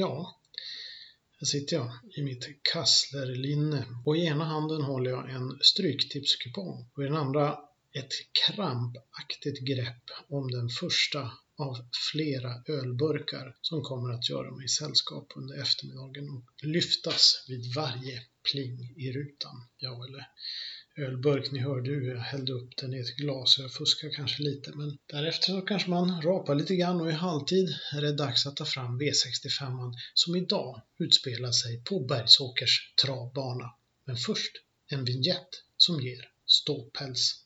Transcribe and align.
Ja, 0.00 0.40
här 1.40 1.46
sitter 1.46 1.76
jag 1.76 1.90
i 2.16 2.22
mitt 2.22 2.44
kasslerlinne. 2.72 3.86
Och 4.04 4.16
i 4.16 4.20
ena 4.20 4.44
handen 4.44 4.82
håller 4.82 5.10
jag 5.10 5.30
en 5.30 5.58
stryktipskupong. 5.62 6.90
Och 6.94 7.02
i 7.02 7.06
den 7.06 7.16
andra 7.16 7.58
ett 7.92 8.12
krampaktigt 8.46 9.60
grepp 9.66 10.04
om 10.28 10.50
den 10.50 10.68
första 10.68 11.20
av 11.58 11.76
flera 12.12 12.62
ölburkar 12.66 13.56
som 13.60 13.82
kommer 13.82 14.14
att 14.14 14.30
göra 14.30 14.50
mig 14.50 14.68
sällskap 14.68 15.32
under 15.36 15.62
eftermiddagen 15.62 16.28
och 16.28 16.64
lyftas 16.64 17.44
vid 17.48 17.74
varje 17.74 18.22
pling 18.50 18.94
i 18.96 19.12
rutan. 19.12 19.68
Ja, 19.78 20.04
eller 20.06 20.26
ölburk. 20.96 21.52
Ni 21.52 21.58
hörde 21.58 21.90
hur 21.90 22.14
jag 22.14 22.20
hällde 22.20 22.52
upp 22.52 22.76
den 22.76 22.94
i 22.94 22.98
ett 22.98 23.16
glas 23.16 23.52
så 23.52 23.62
jag 23.62 23.72
fuskar 23.72 24.10
kanske 24.16 24.42
lite 24.42 24.72
men 24.74 24.98
därefter 25.06 25.46
så 25.46 25.60
kanske 25.60 25.90
man 25.90 26.22
rapar 26.22 26.54
lite 26.54 26.76
grann 26.76 27.00
och 27.00 27.10
i 27.10 27.12
halvtid 27.12 27.68
är 27.92 28.02
det 28.02 28.12
dags 28.12 28.46
att 28.46 28.56
ta 28.56 28.64
fram 28.64 29.00
V65 29.00 29.92
som 30.14 30.36
idag 30.36 30.82
utspelar 30.98 31.52
sig 31.52 31.84
på 31.84 32.00
Bergsåkers 32.00 32.94
travbana. 33.02 33.70
Men 34.04 34.16
först 34.16 34.52
en 34.88 35.04
vignett 35.04 35.48
som 35.76 36.00
ger 36.00 36.28
ståpäls. 36.46 37.44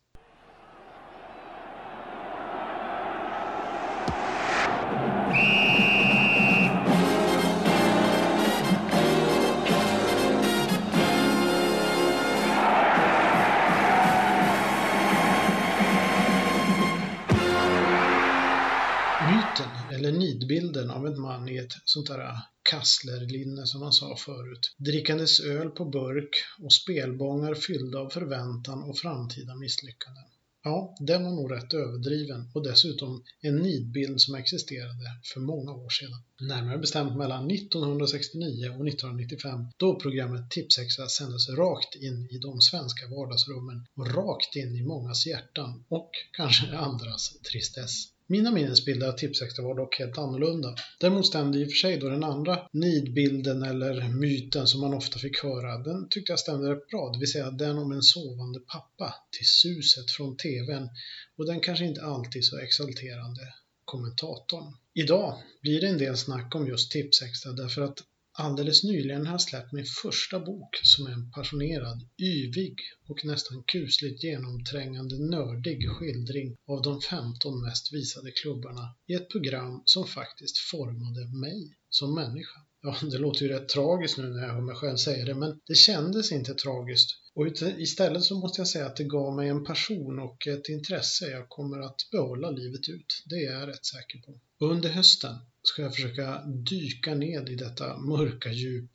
I 21.55 21.59
ett 21.59 21.73
sånt 21.85 22.07
där 22.07 22.39
kasslerlinne 22.63 23.67
som 23.67 23.81
man 23.81 23.93
sa 23.93 24.17
förut. 24.17 24.75
Drickandes 24.77 25.41
öl 25.41 25.71
på 25.71 25.85
burk 25.85 26.35
och 26.59 26.73
spelbångar 26.73 27.55
fyllda 27.55 27.99
av 27.99 28.11
förväntan 28.11 28.83
och 28.83 28.99
framtida 28.99 29.55
misslyckanden. 29.55 30.25
Ja, 30.67 30.97
den 31.01 31.25
var 31.25 31.31
nog 31.31 31.53
rätt 31.53 31.75
överdriven 31.75 32.51
och 32.55 32.65
dessutom 32.65 33.25
en 33.41 33.57
nidbild 33.57 34.21
som 34.21 34.35
existerade 34.35 35.21
för 35.35 35.41
många 35.41 35.73
år 35.73 35.91
sedan. 35.91 36.23
Närmare 36.49 36.79
bestämt 36.79 37.17
mellan 37.17 37.51
1969 37.51 38.69
och 38.69 38.89
1995 38.89 39.67
då 39.77 40.01
programmet 40.01 40.51
Tipsexa 40.51 41.09
sändes 41.09 41.49
rakt 41.49 41.95
in 41.95 42.29
i 42.31 42.39
de 42.39 42.61
svenska 42.61 43.07
vardagsrummen 43.07 43.87
och 43.95 44.15
rakt 44.15 44.57
in 44.57 44.77
i 44.77 44.83
mångas 44.83 45.27
hjärtan 45.27 45.85
och 45.89 46.11
kanske 46.33 46.77
andras 46.77 47.39
tristess. 47.51 48.14
Mina 48.27 48.51
minnesbilder 48.51 49.09
av 49.09 49.13
Tipsextra 49.13 49.65
var 49.65 49.75
dock 49.75 49.99
helt 49.99 50.19
annorlunda. 50.19 50.75
Däremot 51.01 51.27
stämde 51.27 51.59
i 51.59 51.65
och 51.65 51.69
för 51.69 51.77
sig 51.77 51.97
då 51.99 52.09
den 52.09 52.25
andra 52.25 52.69
nidbilden 52.73 53.63
eller 53.63 54.09
myten 54.09 54.67
som 54.67 54.81
man 54.81 54.95
ofta 54.95 55.19
fick 55.19 55.43
höra, 55.43 55.79
den 55.79 56.09
tyckte 56.09 56.33
jag 56.33 56.39
stämde 56.39 56.71
rätt 56.71 56.89
bra, 56.89 57.11
det 57.13 57.19
vill 57.19 57.33
säga 57.33 57.51
den 57.51 57.79
om 57.79 57.93
en 57.93 58.03
sovande 58.03 58.61
pappa 58.61 59.15
till 59.37 59.47
suset 59.47 60.11
från 60.11 60.37
TVn 60.37 60.89
och 61.37 61.47
den 61.47 61.61
kanske 61.61 61.85
inte 61.85 62.03
alltid 62.03 62.45
så 62.45 62.59
exalterande 62.59 63.43
kommentatorn. 63.85 64.75
Idag 64.95 65.43
blir 65.63 65.81
det 65.81 65.87
en 65.87 65.99
del 65.99 66.17
snack 66.17 66.55
om 66.55 66.69
just 66.69 66.91
Tipsextra 66.91 67.53
därför 67.53 67.83
att 67.83 67.99
Alldeles 68.37 68.85
nyligen 68.85 69.27
har 69.27 69.35
jag 69.35 69.41
släppt 69.41 69.73
min 69.73 69.85
första 70.03 70.41
bok 70.41 70.81
som 70.83 71.07
är 71.07 71.11
en 71.11 71.31
passionerad, 71.31 72.09
yvig 72.19 72.77
och 73.09 73.25
nästan 73.25 73.63
kusligt 73.67 74.25
genomträngande 74.25 75.19
nördig 75.19 75.91
skildring 75.91 76.57
av 76.67 76.83
de 76.83 77.01
15 77.01 77.63
mest 77.63 77.93
visade 77.93 78.31
klubbarna 78.31 78.95
i 79.07 79.15
ett 79.15 79.31
program 79.31 79.83
som 79.85 80.07
faktiskt 80.07 80.59
formade 80.59 81.27
mig 81.27 81.77
som 81.89 82.15
människa. 82.15 82.61
Ja, 82.83 82.97
det 83.11 83.19
låter 83.19 83.43
ju 83.43 83.49
rätt 83.49 83.69
tragiskt 83.69 84.19
nu 84.19 84.29
när 84.29 84.43
jag 84.43 84.55
hör 84.55 84.61
mig 84.61 84.77
själv 84.77 84.97
säga 84.97 85.25
det, 85.25 85.35
men 85.35 85.61
det 85.67 85.75
kändes 85.75 86.33
inte 86.33 86.55
tragiskt. 86.55 87.11
Och 87.35 87.47
istället 87.79 88.25
så 88.25 88.39
måste 88.39 88.61
jag 88.61 88.69
säga 88.69 88.87
att 88.87 88.97
det 88.97 89.05
gav 89.05 89.37
mig 89.37 89.49
en 89.49 89.65
passion 89.65 90.19
och 90.19 90.47
ett 90.47 90.69
intresse 90.69 91.31
jag 91.31 91.49
kommer 91.49 91.81
att 91.81 92.09
behålla 92.11 92.51
livet 92.51 92.89
ut. 92.89 93.23
Det 93.27 93.35
är 93.35 93.53
jag 93.53 93.69
rätt 93.69 93.87
säker 93.87 94.19
på. 94.19 94.41
Under 94.59 94.89
hösten 94.89 95.37
ska 95.65 95.83
jag 95.83 95.95
försöka 95.95 96.43
dyka 96.47 97.15
ned 97.15 97.49
i 97.49 97.55
detta 97.55 97.97
mörka 97.97 98.53
djup, 98.53 98.91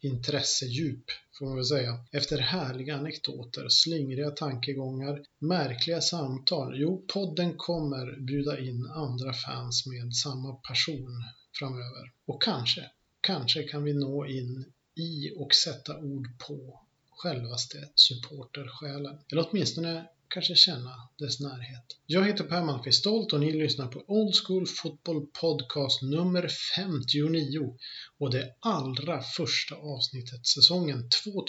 intressedjup 0.00 1.04
får 1.38 1.46
man 1.46 1.56
väl 1.56 1.64
säga, 1.64 1.98
efter 2.12 2.38
härliga 2.38 2.96
anekdoter, 2.96 3.68
slingriga 3.68 4.30
tankegångar, 4.30 5.22
märkliga 5.38 6.00
samtal. 6.00 6.80
Jo, 6.80 7.04
podden 7.12 7.54
kommer 7.56 8.20
bjuda 8.20 8.58
in 8.58 8.86
andra 8.86 9.32
fans 9.32 9.86
med 9.86 10.14
samma 10.14 10.52
passion 10.52 11.24
framöver. 11.58 12.12
Och 12.26 12.42
kanske, 12.42 12.90
kanske 13.20 13.62
kan 13.62 13.84
vi 13.84 13.94
nå 13.94 14.26
in 14.26 14.64
i 14.96 15.32
och 15.36 15.54
sätta 15.54 15.98
ord 15.98 16.26
på 16.46 16.80
självaste 17.10 17.88
supportersjälen. 17.94 19.18
Eller 19.32 19.48
åtminstone 19.50 20.08
kanske 20.32 20.54
känna 20.54 21.08
dess 21.18 21.40
närhet. 21.40 21.84
Jag 22.06 22.26
heter 22.26 22.44
Per 22.44 22.62
Malmqvist 22.62 22.98
Stolt 22.98 23.32
och 23.32 23.40
ni 23.40 23.52
lyssnar 23.52 23.86
på 23.86 24.04
Old 24.06 24.34
School 24.46 24.66
Football 24.66 25.26
Podcast 25.40 26.02
nummer 26.02 26.48
59 26.76 27.76
och 28.18 28.30
det 28.30 28.54
allra 28.60 29.22
första 29.22 29.74
avsnittet 29.74 30.46
säsongen 30.46 31.08
2017-18. 31.26 31.42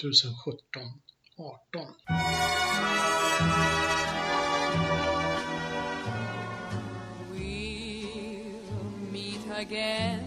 We'll 7.31 9.11
meet 9.11 9.51
again 9.57 10.19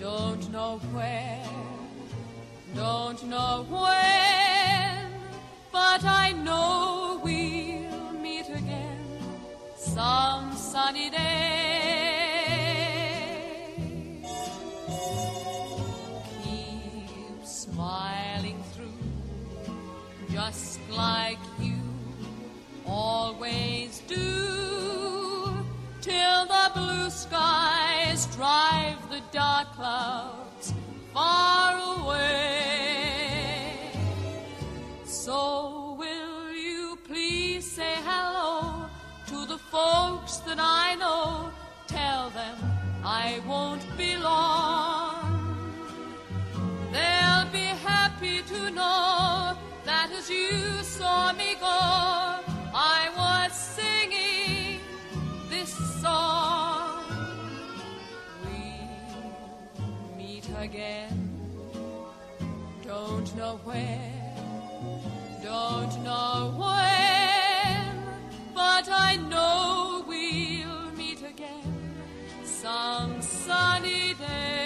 Don't 0.00 0.50
know 0.50 0.80
where 0.94 1.46
Don't 2.74 3.20
know 3.20 3.66
when 3.70 5.12
But 5.72 6.04
I 6.04 6.32
know 6.32 7.01
some 9.94 10.56
sunny 10.56 11.10
day. 11.10 11.18
Keep 16.42 17.44
smiling 17.44 18.62
through, 18.72 19.04
just 20.30 20.80
like 20.90 21.38
you 21.60 21.76
always 22.86 24.00
do, 24.08 25.54
till 26.00 26.46
the 26.46 26.70
blue 26.74 27.10
skies 27.10 28.24
drive 28.34 28.96
the 29.10 29.20
dark 29.30 29.70
clouds 29.74 30.72
far 31.12 31.71
folks 39.72 40.36
that 40.46 40.58
I 40.60 40.96
know, 40.96 41.50
tell 41.86 42.28
them 42.30 42.56
I 43.02 43.40
won't 43.48 43.84
be 43.96 44.18
long. 44.18 45.16
They'll 46.92 47.48
be 47.50 47.68
happy 47.90 48.42
to 48.52 48.70
know 48.70 49.56
that 49.86 50.10
as 50.12 50.28
you 50.28 50.82
saw 50.82 51.32
me 51.32 51.54
go, 51.54 51.80
I 52.74 53.00
was 53.16 53.52
singing 53.78 54.80
this 55.48 55.72
song. 56.02 57.00
We'll 58.44 60.18
meet 60.18 60.46
again, 60.58 61.16
don't 62.84 63.34
know 63.38 63.58
where, 63.64 64.36
don't 65.42 65.94
know 66.04 66.52
when, 66.60 67.96
but 68.54 68.86
I 68.90 69.16
know. 69.16 69.31
Some 72.62 73.22
sunny 73.22 74.14
day. 74.18 74.62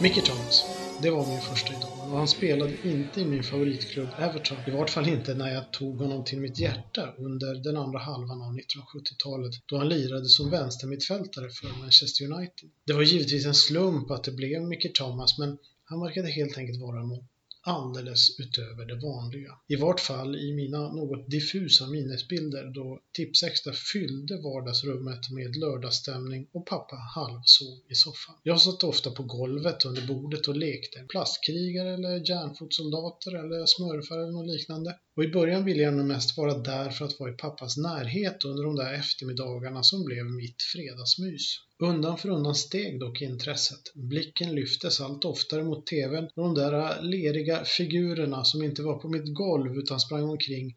Mickey 0.00 0.20
Thomas, 0.20 0.64
det 1.02 1.10
var 1.10 1.26
min 1.26 1.40
första 1.40 1.72
idol 1.72 2.10
och 2.10 2.18
han 2.18 2.28
spelade 2.28 2.72
inte 2.84 3.20
i 3.20 3.24
min 3.24 3.42
favoritklubb 3.42 4.08
Everton. 4.18 4.58
I 4.66 4.70
vart 4.70 4.90
fall 4.90 5.08
inte 5.08 5.34
när 5.34 5.54
jag 5.54 5.72
tog 5.72 5.98
honom 5.98 6.24
till 6.24 6.40
mitt 6.40 6.58
hjärta 6.58 7.14
under 7.18 7.54
den 7.54 7.76
andra 7.76 7.98
halvan 7.98 8.42
av 8.42 8.52
1970-talet 8.52 9.52
då 9.66 9.78
han 9.78 9.88
lirade 9.88 10.28
som 10.28 10.50
vänstermittfältare 10.50 11.48
för 11.50 11.80
Manchester 11.80 12.24
United. 12.24 12.70
Det 12.86 12.92
var 12.92 13.02
givetvis 13.02 13.46
en 13.46 13.54
slump 13.54 14.10
att 14.10 14.24
det 14.24 14.32
blev 14.32 14.62
Mickey 14.62 14.88
Thomas 14.88 15.38
men 15.38 15.58
han 15.84 16.00
verkade 16.00 16.28
helt 16.28 16.58
enkelt 16.58 16.80
vara 16.80 17.02
något 17.02 17.31
alldeles 17.62 18.40
utöver 18.40 18.84
det 18.86 19.00
vanliga. 19.06 19.52
I 19.68 19.76
vart 19.76 20.00
fall 20.00 20.36
i 20.36 20.52
mina 20.52 20.92
något 20.92 21.30
diffusa 21.30 21.86
minnesbilder 21.86 22.64
då 22.74 23.00
Tipsextra 23.16 23.72
fyllde 23.92 24.36
vardagsrummet 24.36 25.30
med 25.30 25.56
lördagsstämning 25.56 26.48
och 26.52 26.66
pappa 26.66 26.96
halvsov 26.96 27.78
i 27.88 27.94
soffan. 27.94 28.34
Jag 28.42 28.60
satt 28.60 28.82
ofta 28.84 29.10
på 29.10 29.22
golvet 29.22 29.84
under 29.84 30.06
bordet 30.06 30.48
och 30.48 30.56
lekte 30.56 31.06
plastkrigare 31.08 31.94
eller 31.94 32.30
järnfotsoldater 32.30 33.32
eller 33.44 33.66
smurfar 33.66 34.18
eller 34.18 34.32
något 34.32 34.54
liknande. 34.54 34.98
Och 35.16 35.24
i 35.24 35.28
början 35.28 35.64
ville 35.64 35.82
jag 35.82 35.94
nog 35.94 36.06
mest 36.06 36.36
vara 36.36 36.58
där 36.58 36.90
för 36.90 37.04
att 37.04 37.20
vara 37.20 37.32
i 37.32 37.36
pappas 37.36 37.76
närhet 37.76 38.44
under 38.44 38.64
de 38.64 38.76
där 38.76 38.92
eftermiddagarna 38.92 39.82
som 39.82 40.04
blev 40.04 40.24
mitt 40.24 40.62
fredagsmys. 40.72 41.58
Undan 41.82 42.18
för 42.18 42.28
undan 42.28 42.54
steg 42.54 43.00
dock 43.00 43.22
intresset. 43.22 43.94
Blicken 43.94 44.54
lyftes 44.54 45.00
allt 45.00 45.24
oftare 45.24 45.64
mot 45.64 45.86
TVn 45.86 46.24
och 46.24 46.42
de 46.42 46.54
där 46.54 47.02
leriga 47.02 47.64
figurerna 47.64 48.44
som 48.44 48.62
inte 48.62 48.82
var 48.82 48.98
på 48.98 49.08
mitt 49.08 49.34
golv 49.34 49.76
utan 49.76 50.00
sprang 50.00 50.30
omkring 50.30 50.74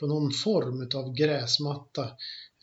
på 0.00 0.06
någon 0.06 0.32
form 0.32 0.88
av 0.94 1.14
gräsmatta 1.14 2.10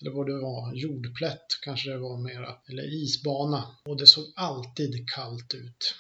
eller 0.02 0.12
vad 0.12 0.28
det 0.28 0.40
var, 0.40 0.74
jordplätt 0.74 1.48
kanske 1.62 1.90
det 1.90 1.98
var 1.98 2.18
mera, 2.18 2.56
eller 2.70 3.04
isbana. 3.04 3.64
Och 3.86 3.98
det 3.98 4.08
såg 4.08 4.26
alltid 4.36 5.10
kallt 5.16 5.54
ut. 5.54 5.96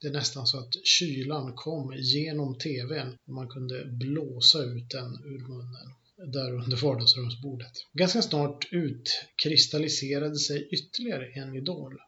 Det 0.00 0.08
är 0.08 0.12
nästan 0.12 0.46
så 0.46 0.58
att 0.58 0.86
kylan 0.86 1.52
kom 1.54 1.94
genom 1.96 2.58
TVn 2.58 3.16
och 3.26 3.34
man 3.34 3.48
kunde 3.48 3.84
blåsa 3.86 4.62
ut 4.62 4.90
den 4.90 5.24
ur 5.24 5.48
munnen 5.48 5.99
där 6.26 6.52
under 6.52 6.76
vardagsrumsbordet. 6.76 7.72
Ganska 7.92 8.22
snart 8.22 8.68
utkristalliserade 8.72 10.36
sig 10.36 10.68
ytterligare 10.72 11.26
en 11.26 11.56
idol. 11.56 11.98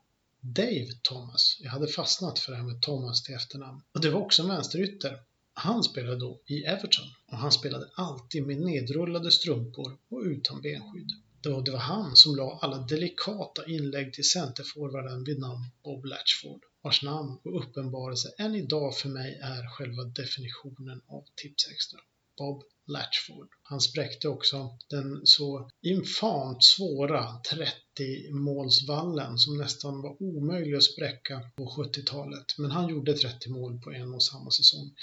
Dave 0.40 0.88
Thomas. 1.02 1.58
Jag 1.60 1.70
hade 1.70 1.88
fastnat 1.88 2.38
för 2.38 2.52
det 2.52 2.58
här 2.58 2.64
med 2.64 2.82
Thomas 2.82 3.22
till 3.22 3.34
efternamn. 3.34 3.82
Och 3.92 4.00
det 4.00 4.10
var 4.10 4.20
också 4.20 4.42
en 4.42 4.48
vänsterytter. 4.48 5.18
Han 5.54 5.84
spelade 5.84 6.16
då 6.18 6.40
i 6.46 6.62
Everton 6.62 7.04
och 7.26 7.38
han 7.38 7.52
spelade 7.52 7.90
alltid 7.94 8.46
med 8.46 8.60
nedrullade 8.60 9.30
strumpor 9.30 9.98
och 10.08 10.22
utan 10.24 10.62
benskydd. 10.62 11.10
Då 11.40 11.60
det 11.60 11.70
var 11.70 11.78
han 11.78 12.16
som 12.16 12.36
la 12.36 12.58
alla 12.62 12.78
delikata 12.78 13.66
inlägg 13.66 14.12
till 14.12 14.30
centerforwarden 14.30 15.24
vid 15.24 15.38
namn 15.38 15.64
Bob 15.84 16.04
Latchford, 16.04 16.60
vars 16.82 17.02
namn 17.02 17.38
och 17.44 17.62
uppenbarelse 17.62 18.28
än 18.38 18.54
idag 18.54 18.96
för 18.96 19.08
mig 19.08 19.40
är 19.42 19.76
själva 19.76 20.04
definitionen 20.04 21.00
av 21.06 21.24
Tipsextra. 21.36 22.00
Bob 22.38 22.62
Latchford. 22.86 23.48
Han 23.62 23.80
spräckte 23.80 24.28
också 24.28 24.78
den 24.90 25.20
så 25.24 25.70
infamt 25.82 26.64
svåra 26.64 27.28
30-målsvallen 27.52 29.36
som 29.36 29.56
nästan 29.56 30.02
var 30.02 30.22
omöjlig 30.22 30.74
att 30.76 30.82
spräcka 30.82 31.40
på 31.56 31.64
70-talet. 31.64 32.58
Men 32.58 32.70
han 32.70 32.88
gjorde 32.90 33.14
30 33.14 33.50
mål 33.50 33.80
på 33.80 33.92
en 33.92 34.14
och 34.14 34.22
samma 34.22 34.50
säsong. 34.50 34.94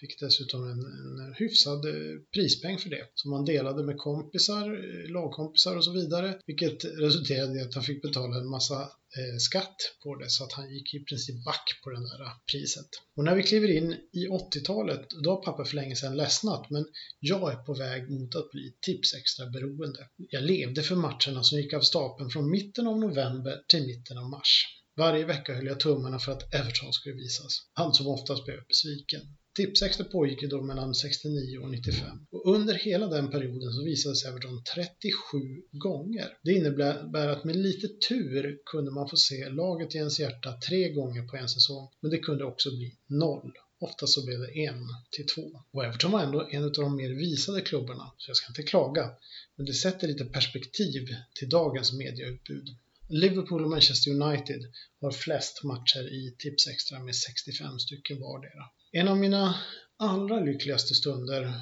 Fick 0.00 0.20
dessutom 0.20 0.64
en, 0.64 0.80
en 0.80 1.34
hyfsad 1.34 1.84
eh, 1.84 2.20
prispeng 2.34 2.78
för 2.78 2.90
det 2.90 3.08
som 3.14 3.32
han 3.32 3.44
delade 3.44 3.84
med 3.84 3.98
kompisar, 3.98 4.66
eh, 4.66 5.10
lagkompisar 5.10 5.76
och 5.76 5.84
så 5.84 5.92
vidare. 5.92 6.38
Vilket 6.46 6.84
resulterade 6.84 7.58
i 7.58 7.62
att 7.62 7.74
han 7.74 7.84
fick 7.84 8.02
betala 8.02 8.36
en 8.36 8.50
massa 8.50 8.90
Eh, 9.18 9.36
skatt 9.38 9.76
på 10.02 10.16
det 10.16 10.30
så 10.30 10.44
att 10.44 10.52
han 10.52 10.74
gick 10.74 10.94
i 10.94 11.04
princip 11.04 11.44
back 11.44 11.80
på 11.84 11.90
det 11.90 11.96
där 11.96 12.20
eh, 12.24 12.32
priset. 12.52 12.88
Och 13.16 13.24
när 13.24 13.34
vi 13.34 13.42
kliver 13.42 13.70
in 13.70 13.92
i 13.92 14.26
80-talet, 14.28 15.06
då 15.24 15.30
har 15.30 15.44
pappa 15.44 15.64
för 15.64 15.76
länge 15.76 15.96
sedan 15.96 16.16
ledsnat 16.16 16.70
men 16.70 16.84
jag 17.20 17.52
är 17.52 17.56
på 17.56 17.74
väg 17.74 18.10
mot 18.10 18.34
att 18.34 18.50
bli 18.50 18.74
tipsextra 18.80 19.46
beroende. 19.46 20.08
Jag 20.16 20.42
levde 20.42 20.82
för 20.82 20.96
matcherna 20.96 21.42
som 21.42 21.58
gick 21.58 21.72
av 21.72 21.80
stapeln 21.80 22.30
från 22.30 22.50
mitten 22.50 22.86
av 22.86 22.98
november 22.98 23.62
till 23.68 23.86
mitten 23.86 24.18
av 24.18 24.30
mars. 24.30 24.64
Varje 24.96 25.24
vecka 25.24 25.54
höll 25.54 25.66
jag 25.66 25.80
tummarna 25.80 26.18
för 26.18 26.32
att 26.32 26.54
Everton 26.54 26.92
skulle 26.92 27.14
visas. 27.14 27.52
Han 27.72 27.94
som 27.94 28.06
oftast 28.08 28.44
blev 28.44 28.66
besviken. 28.68 29.20
Tipsextra 29.56 30.04
pågick 30.04 30.42
ju 30.42 30.48
då 30.48 30.62
mellan 30.62 30.94
69 30.94 31.58
och 31.58 31.70
95 31.70 32.26
och 32.30 32.54
under 32.54 32.74
hela 32.74 33.06
den 33.06 33.30
perioden 33.30 33.72
så 33.72 33.84
visades 33.84 34.24
Everton 34.24 34.62
37 34.74 35.38
gånger. 35.72 36.38
Det 36.42 36.52
innebär 36.52 37.28
att 37.28 37.44
med 37.44 37.56
lite 37.56 37.88
tur 38.08 38.58
kunde 38.72 38.90
man 38.90 39.08
få 39.08 39.16
se 39.16 39.48
laget 39.48 39.94
i 39.94 39.98
ens 39.98 40.20
hjärta 40.20 40.52
tre 40.68 40.92
gånger 40.92 41.28
på 41.28 41.36
en 41.36 41.48
säsong, 41.48 41.88
men 42.00 42.10
det 42.10 42.18
kunde 42.18 42.44
också 42.44 42.70
bli 42.70 42.96
noll. 43.06 43.52
Ofta 43.80 44.06
så 44.06 44.24
blev 44.24 44.38
det 44.40 44.58
en 44.58 44.88
till 45.10 45.26
två. 45.26 45.64
Och 45.72 45.84
Everton 45.84 46.10
var 46.10 46.22
ändå 46.22 46.48
en 46.50 46.64
av 46.64 46.72
de 46.72 46.96
mer 46.96 47.10
visade 47.10 47.60
klubbarna, 47.60 48.12
så 48.18 48.30
jag 48.30 48.36
ska 48.36 48.50
inte 48.50 48.62
klaga. 48.62 49.10
Men 49.56 49.66
det 49.66 49.74
sätter 49.74 50.08
lite 50.08 50.24
perspektiv 50.24 51.06
till 51.34 51.48
dagens 51.48 51.92
medieutbud. 51.92 52.68
Liverpool 53.08 53.64
och 53.64 53.70
Manchester 53.70 54.10
United 54.10 54.60
har 55.00 55.10
flest 55.10 55.64
matcher 55.64 56.12
i 56.12 56.36
Tipsextra 56.38 56.98
med 56.98 57.16
65 57.16 57.78
stycken 57.78 58.20
vardera. 58.20 58.64
En 58.96 59.08
av 59.08 59.16
mina 59.18 59.54
allra 59.96 60.40
lyckligaste 60.40 60.94
stunder 60.94 61.52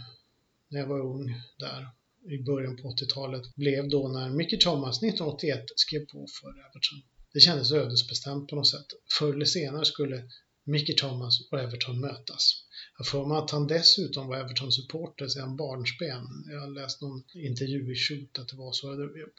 när 0.69 0.81
jag 0.81 0.87
var 0.87 1.01
ung 1.01 1.35
där 1.59 1.89
i 2.35 2.43
början 2.43 2.77
på 2.77 2.83
80-talet 2.83 3.55
blev 3.55 3.89
då 3.89 4.09
när 4.09 4.31
Mickey 4.31 4.59
Thomas 4.59 4.97
1981 4.97 5.65
skrev 5.77 6.07
på 6.07 6.27
för 6.41 6.49
Everton. 6.49 7.03
Det 7.33 7.41
kändes 7.41 7.73
ödesbestämt 7.73 8.49
på 8.49 8.57
något 8.57 8.69
sätt. 8.69 8.87
Förr 9.19 9.35
eller 9.35 9.45
senare 9.45 9.85
skulle 9.85 10.29
Mickey 10.65 10.95
Thomas 10.95 11.35
och 11.51 11.61
Everton 11.61 12.01
mötas. 12.01 12.65
Jag 13.03 13.09
får 13.09 13.27
mig 13.27 13.39
att 13.39 13.51
han 13.51 13.67
dessutom 13.67 14.27
var 14.29 14.37
Everton-supporter 14.37 15.29
sedan 15.29 15.57
barnsben. 15.57 16.25
Jag 16.53 16.61
har 16.61 16.75
läst 16.81 17.01
någon 17.01 17.23
intervju 17.35 17.93
i 17.93 17.97
Shoot 17.97 18.39
att 18.39 18.49
det 18.49 18.57
var 18.57 18.73
så. 18.73 18.87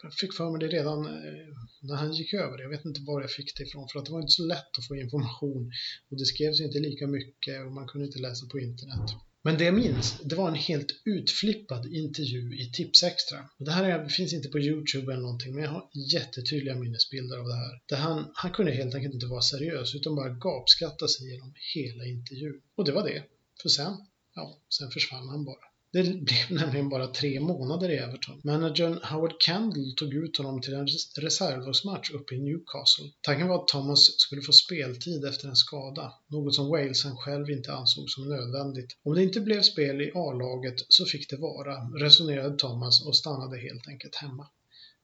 Jag 0.04 0.13
fick 0.13 0.33
för 0.33 0.50
mig 0.51 0.60
det 0.60 0.77
redan 0.77 1.00
eh, 1.06 1.50
när 1.81 1.95
han 1.95 2.13
gick 2.13 2.33
över. 2.33 2.60
Jag 2.60 2.69
vet 2.69 2.86
inte 2.86 3.01
var 3.01 3.21
jag 3.21 3.31
fick 3.31 3.57
det 3.57 3.63
ifrån 3.63 3.88
för 3.89 4.00
att 4.00 4.06
det 4.06 4.12
var 4.12 4.21
inte 4.21 4.39
så 4.42 4.45
lätt 4.45 4.77
att 4.77 4.88
få 4.88 4.95
information 4.95 5.71
och 6.10 6.18
det 6.18 6.25
skrevs 6.25 6.62
inte 6.62 6.80
lika 6.80 7.07
mycket 7.07 7.65
och 7.65 7.71
man 7.71 7.88
kunde 7.88 8.07
inte 8.07 8.19
läsa 8.19 8.45
på 8.51 8.60
internet. 8.60 9.10
Men 9.44 9.57
det 9.57 9.63
jag 9.63 9.74
minns, 9.74 10.19
det 10.24 10.36
var 10.36 10.48
en 10.48 10.63
helt 10.71 10.92
utflippad 11.06 11.86
intervju 11.86 12.44
i 12.62 12.71
Tipsextra. 12.71 13.39
det 13.60 13.71
här 13.71 13.83
är, 13.83 14.10
finns 14.10 14.33
inte 14.33 14.50
på 14.50 14.60
Youtube 14.60 15.13
eller 15.13 15.21
någonting, 15.21 15.56
men 15.56 15.63
jag 15.63 15.71
har 15.71 15.89
jättetydliga 16.13 16.75
minnesbilder 16.75 17.38
av 17.38 17.48
det 17.48 17.56
här. 17.56 17.74
Där 17.89 17.98
han, 17.98 18.31
han 18.33 18.51
kunde 18.51 18.71
helt 18.71 18.95
enkelt 18.95 19.13
inte 19.13 19.33
vara 19.36 19.42
seriös, 19.42 19.95
utan 19.95 20.15
bara 20.15 20.30
gapskratta 20.30 21.07
sig 21.07 21.31
genom 21.31 21.54
hela 21.75 22.06
intervjun. 22.06 22.62
Och 22.75 22.86
det 22.86 22.92
var 22.92 23.04
det. 23.04 23.24
För 23.61 23.69
sen, 23.69 23.97
ja, 24.35 24.57
sen 24.69 24.91
försvann 24.91 25.29
han 25.29 25.45
bara. 25.45 25.65
Det 25.94 26.03
blev 26.03 26.51
nämligen 26.61 26.89
bara 26.89 27.07
tre 27.07 27.39
månader 27.39 27.89
i 27.89 27.97
Everton. 27.97 28.41
Managern 28.44 29.00
Howard 29.03 29.41
Kendall 29.45 29.94
tog 29.97 30.13
ut 30.13 30.38
honom 30.38 30.61
till 30.61 30.73
en 30.73 30.88
reservlagsmatch 31.17 32.11
uppe 32.11 32.35
i 32.35 32.39
Newcastle. 32.39 33.05
Tanken 33.21 33.47
var 33.47 33.61
att 33.61 33.67
Thomas 33.67 34.19
skulle 34.19 34.41
få 34.41 34.51
speltid 34.51 35.25
efter 35.25 35.47
en 35.47 35.55
skada, 35.55 36.13
något 36.27 36.55
som 36.55 36.69
Walesen 36.69 37.17
själv 37.17 37.50
inte 37.50 37.73
ansåg 37.73 38.09
som 38.09 38.29
nödvändigt. 38.29 38.97
Om 39.03 39.13
det 39.13 39.23
inte 39.23 39.41
blev 39.41 39.61
spel 39.61 40.01
i 40.01 40.11
A-laget 40.15 40.75
så 40.88 41.05
fick 41.05 41.29
det 41.29 41.38
vara, 41.38 41.75
resonerade 42.05 42.57
Thomas 42.57 43.05
och 43.05 43.15
stannade 43.15 43.57
helt 43.57 43.88
enkelt 43.88 44.15
hemma. 44.15 44.47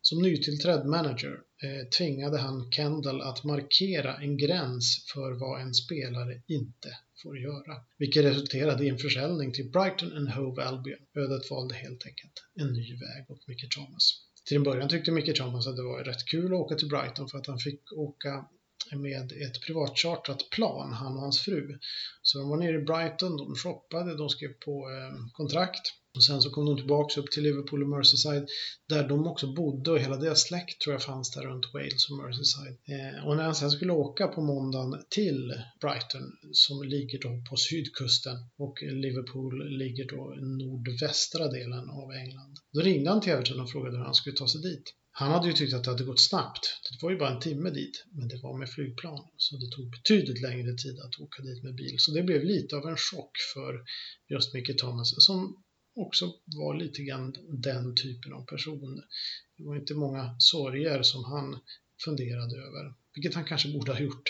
Som 0.09 0.21
nytillträdd 0.21 0.85
manager 0.85 1.41
eh, 1.63 1.87
tvingade 1.97 2.37
han 2.37 2.71
Kendall 2.71 3.21
att 3.21 3.43
markera 3.43 4.17
en 4.17 4.37
gräns 4.37 5.05
för 5.13 5.31
vad 5.31 5.61
en 5.61 5.73
spelare 5.73 6.41
inte 6.47 6.97
får 7.23 7.37
göra, 7.37 7.75
vilket 7.97 8.25
resulterade 8.25 8.85
i 8.85 8.89
en 8.89 8.97
försäljning 8.97 9.53
till 9.53 9.71
Brighton 9.71 10.17
and 10.17 10.29
Hove 10.29 10.63
Albion. 10.63 10.99
Ödet 11.15 11.51
valde 11.51 11.75
helt 11.75 12.05
enkelt 12.05 12.33
en 12.55 12.73
ny 12.73 12.93
väg 12.93 13.31
åt 13.31 13.47
Mickey 13.47 13.67
Thomas. 13.67 14.03
Till 14.45 14.57
en 14.57 14.63
början 14.63 14.89
tyckte 14.89 15.11
Mickey 15.11 15.33
Thomas 15.33 15.67
att 15.67 15.75
det 15.75 15.83
var 15.83 16.03
rätt 16.03 16.25
kul 16.25 16.45
att 16.45 16.59
åka 16.59 16.75
till 16.75 16.89
Brighton 16.89 17.29
för 17.29 17.37
att 17.37 17.47
han 17.47 17.59
fick 17.59 17.93
åka 17.93 18.45
med 18.95 19.31
ett 19.31 19.61
privatchartrat 19.61 20.49
plan, 20.49 20.93
han 20.93 21.13
och 21.13 21.21
hans 21.21 21.39
fru. 21.39 21.79
Så 22.21 22.37
de 22.39 22.49
var 22.49 22.57
nere 22.57 22.75
i 22.75 22.83
Brighton, 22.83 23.37
de 23.37 23.55
shoppade, 23.55 24.17
de 24.17 24.29
skrev 24.29 24.53
på 24.53 24.89
eh, 24.89 25.31
kontrakt 25.33 25.98
och 26.15 26.23
sen 26.23 26.41
så 26.41 26.49
kom 26.49 26.65
de 26.65 26.77
tillbaka 26.77 27.19
upp 27.19 27.31
till 27.31 27.43
Liverpool 27.43 27.83
och 27.83 27.89
Merseyside 27.89 28.47
där 28.89 29.07
de 29.07 29.27
också 29.27 29.53
bodde 29.53 29.91
och 29.91 29.99
hela 29.99 30.17
deras 30.17 30.41
släkt 30.41 30.81
tror 30.81 30.93
jag 30.93 31.03
fanns 31.03 31.31
där 31.31 31.41
runt 31.41 31.73
Wales 31.73 32.09
och 32.09 32.17
Merseyside. 32.17 32.77
Eh, 32.93 33.27
och 33.27 33.35
när 33.35 33.43
han 33.43 33.55
sen 33.55 33.71
skulle 33.71 33.93
åka 33.93 34.27
på 34.27 34.41
måndagen 34.41 35.03
till 35.09 35.53
Brighton 35.81 36.31
som 36.51 36.83
ligger 36.83 37.19
då 37.21 37.43
på 37.49 37.55
sydkusten 37.57 38.37
och 38.57 38.81
Liverpool 38.81 39.77
ligger 39.77 40.07
då 40.07 40.35
i 40.37 40.41
nordvästra 40.41 41.47
delen 41.47 41.89
av 41.89 42.11
England. 42.11 42.55
Då 42.73 42.79
ringde 42.81 43.09
han 43.09 43.21
till 43.21 43.31
Everton 43.31 43.59
och 43.59 43.71
frågade 43.71 43.97
hur 43.97 44.03
han 44.03 44.15
skulle 44.15 44.35
ta 44.35 44.47
sig 44.47 44.61
dit. 44.61 44.95
Han 45.11 45.31
hade 45.31 45.47
ju 45.47 45.53
tyckt 45.53 45.73
att 45.73 45.83
det 45.83 45.91
hade 45.91 46.03
gått 46.03 46.27
snabbt. 46.29 46.63
Det 46.91 47.05
var 47.05 47.11
ju 47.11 47.17
bara 47.17 47.33
en 47.35 47.39
timme 47.39 47.69
dit, 47.69 48.05
men 48.11 48.27
det 48.27 48.39
var 48.43 48.57
med 48.57 48.69
flygplan. 48.69 49.27
Så 49.37 49.57
det 49.57 49.71
tog 49.71 49.91
betydligt 49.91 50.41
längre 50.41 50.73
tid 50.73 50.99
att 50.99 51.19
åka 51.19 51.43
dit 51.43 51.63
med 51.63 51.75
bil. 51.75 51.95
Så 51.97 52.11
det 52.11 52.23
blev 52.23 52.43
lite 52.43 52.75
av 52.75 52.87
en 52.87 52.97
chock 52.97 53.31
för 53.53 53.83
just 54.29 54.53
Micke 54.53 54.77
Thomas 54.77 55.25
som 55.25 55.63
också 55.99 56.33
var 56.45 56.73
lite 56.73 57.01
grann 57.03 57.35
den 57.49 57.95
typen 57.95 58.33
av 58.33 58.45
person. 58.45 59.01
Det 59.57 59.63
var 59.63 59.75
inte 59.75 59.93
många 59.93 60.35
sorger 60.39 61.03
som 61.03 61.23
han 61.23 61.59
funderade 62.05 62.57
över, 62.57 62.93
vilket 63.15 63.35
han 63.35 63.45
kanske 63.45 63.73
borde 63.73 63.91
ha 63.91 63.99
gjort. 63.99 64.29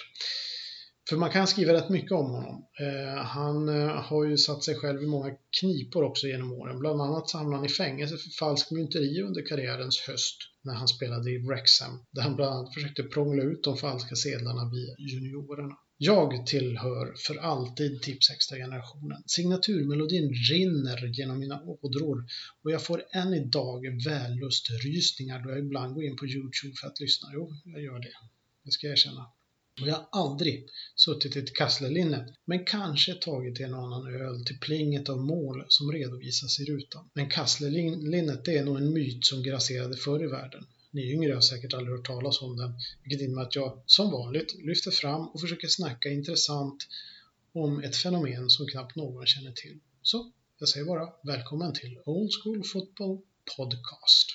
För 1.10 1.18
man 1.18 1.32
kan 1.32 1.48
skriva 1.48 1.74
rätt 1.74 1.90
mycket 1.90 2.12
om 2.12 2.26
honom. 2.26 2.66
Eh, 2.80 3.24
han 3.24 3.70
eh, 3.70 3.88
har 3.88 4.26
ju 4.26 4.38
satt 4.38 4.64
sig 4.64 4.76
själv 4.76 5.04
i 5.04 5.08
många 5.08 5.32
knipor 5.60 6.04
också 6.04 6.28
genom 6.28 6.54
åren. 6.54 6.80
Bland 6.80 7.02
annat 7.02 7.32
hamnade 7.32 7.56
han 7.56 7.66
i 7.66 7.70
fängelse 7.70 8.18
för 8.18 8.30
falsk 8.30 8.72
mynteri 8.72 9.22
under 9.22 9.46
karriärens 9.46 10.00
höst 10.00 10.38
när 10.64 10.74
han 10.74 10.88
spelade 10.88 11.32
i 11.32 11.38
Wrexham, 11.38 12.06
där 12.12 12.22
han 12.22 12.36
bland 12.36 12.54
annat 12.54 12.74
försökte 12.74 13.04
prångla 13.04 13.44
ut 13.44 13.64
de 13.64 13.78
falska 13.78 14.16
sedlarna 14.16 14.72
via 14.72 14.96
juniorerna. 14.98 15.76
Jag 16.02 16.46
tillhör 16.46 17.16
för 17.28 17.36
alltid 17.36 18.02
Tipsextra-generationen. 18.02 19.24
Signaturmelodin 19.26 20.34
rinner 20.52 21.08
genom 21.08 21.40
mina 21.40 21.62
ådror 21.62 22.26
och 22.64 22.72
jag 22.72 22.84
får 22.86 23.04
än 23.12 23.34
idag 23.34 24.04
vällust-rysningar 24.06 25.44
då 25.44 25.50
jag 25.50 25.60
ibland 25.60 25.94
går 25.96 26.04
in 26.04 26.16
på 26.16 26.28
Youtube 26.28 26.76
för 26.82 26.88
att 26.88 27.00
lyssna. 27.00 27.30
Jo, 27.34 27.54
jag 27.66 27.82
gör 27.84 28.00
det. 28.00 28.14
Det 28.64 28.72
ska 28.72 28.88
jag 28.88 28.94
erkänna. 28.94 29.26
Och 29.82 29.88
jag 29.88 29.96
har 29.96 30.08
aldrig 30.12 30.66
suttit 30.96 31.36
i 31.36 31.40
ett 31.40 31.56
kasslerlinne, 31.56 32.36
men 32.46 32.66
kanske 32.66 33.14
tagit 33.14 33.60
en 33.60 33.74
annan 33.74 34.16
öl 34.16 34.46
till 34.46 34.60
plinget 34.60 35.10
av 35.10 35.18
mål 35.18 35.66
som 35.68 35.92
redovisas 35.92 36.60
i 36.60 36.66
rutan. 36.66 37.10
Men 37.14 37.30
kasslerlinnet 37.30 38.46
det 38.46 38.58
är 38.58 38.66
nog 38.66 38.78
en 38.78 38.94
myt 38.94 39.26
som 39.26 39.44
grasserade 39.44 39.98
förr 39.98 40.24
i 40.24 40.28
världen. 40.28 40.66
Ni 40.92 41.12
yngre 41.12 41.34
har 41.34 41.42
säkert 41.42 41.74
aldrig 41.74 41.98
hört 41.98 42.08
talas 42.08 42.42
om 42.42 42.58
den, 42.58 42.74
vilket 43.04 43.22
innebär 43.22 43.42
att 43.42 43.56
jag 43.56 43.82
som 43.86 44.12
vanligt 44.12 44.56
lyfter 44.66 44.92
fram 44.92 45.28
och 45.28 45.42
försöker 45.42 45.68
snacka 45.68 46.10
intressant 46.10 46.88
om 47.54 47.84
ett 47.84 47.96
fenomen 47.96 48.50
som 48.50 48.68
knappt 48.68 48.96
någon 48.96 49.26
känner 49.26 49.52
till. 49.52 49.80
Så 50.02 50.32
jag 50.60 50.70
säger 50.70 50.86
bara 50.86 51.10
välkommen 51.24 51.74
till 51.74 52.00
Old 52.06 52.32
School 52.44 52.64
Football 52.64 53.22
Podcast. 53.58 54.28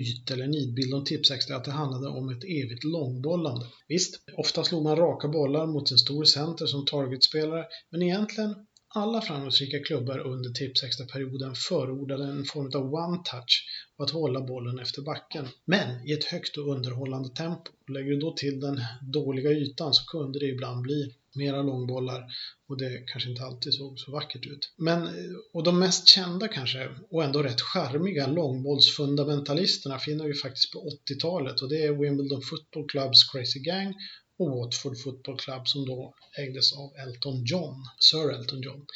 Myt 0.00 0.30
eller 0.30 0.46
nidbild 0.46 0.94
om 0.94 1.04
Tipsextra 1.04 1.56
att 1.56 1.64
det 1.64 1.70
handlade 1.70 2.08
om 2.08 2.28
ett 2.28 2.44
evigt 2.44 2.84
långbollande. 2.84 3.66
Visst, 3.88 4.20
ofta 4.36 4.64
slog 4.64 4.82
man 4.82 4.96
raka 4.96 5.28
bollar 5.28 5.66
mot 5.66 5.90
en 5.90 5.98
stor 5.98 6.24
center 6.24 6.66
som 6.66 6.84
targetspelare, 6.84 7.64
men 7.90 8.02
egentligen 8.02 8.54
alla 8.94 9.20
framgångsrika 9.20 9.78
klubbar 9.78 10.18
under 10.18 10.50
Tipsextra-perioden 10.50 11.54
förordade 11.54 12.24
en 12.24 12.44
form 12.44 12.70
av 12.74 12.94
one-touch 12.94 13.64
och 13.96 14.04
att 14.04 14.10
hålla 14.10 14.40
bollen 14.40 14.78
efter 14.78 15.02
backen. 15.02 15.48
Men 15.64 16.08
i 16.08 16.12
ett 16.12 16.24
högt 16.24 16.56
och 16.56 16.68
underhållande 16.68 17.28
tempo. 17.28 17.70
Lägger 17.92 18.10
du 18.10 18.20
då 18.20 18.32
till 18.36 18.60
den 18.60 18.80
dåliga 19.02 19.50
ytan 19.50 19.94
så 19.94 20.04
kunde 20.04 20.38
det 20.38 20.46
ibland 20.46 20.82
bli 20.82 21.14
mera 21.34 21.62
långbollar 21.62 22.24
och 22.68 22.78
det 22.78 23.04
kanske 23.06 23.30
inte 23.30 23.44
alltid 23.44 23.74
såg 23.74 23.98
så 23.98 24.12
vackert 24.12 24.46
ut. 24.46 24.72
Men, 24.76 25.02
eh, 25.02 25.12
och 25.52 25.62
de 25.62 25.78
mest 25.78 26.08
kända 26.08 26.48
kanske, 26.48 26.88
och 27.10 27.24
ändå 27.24 27.42
rätt 27.42 27.60
charmiga 27.60 28.26
långbollsfundamentalisterna 28.26 29.98
finner 29.98 30.24
vi 30.24 30.34
faktiskt 30.34 30.72
på 30.72 30.78
80-talet 30.78 31.60
och 31.60 31.68
det 31.68 31.84
är 31.84 31.92
Wimbledon 31.92 32.42
Football 32.42 32.88
Clubs 32.88 33.24
Crazy 33.32 33.60
Gang 33.60 33.94
och 34.38 34.50
Watford 34.50 34.98
Football 34.98 35.38
Club 35.38 35.68
som 35.68 35.86
då 35.86 36.14
ägdes 36.38 36.72
av 36.72 36.92
Elton 36.96 37.44
John, 37.44 37.74
Sir 37.98 38.30
Elton 38.32 38.62
John. 38.62 38.86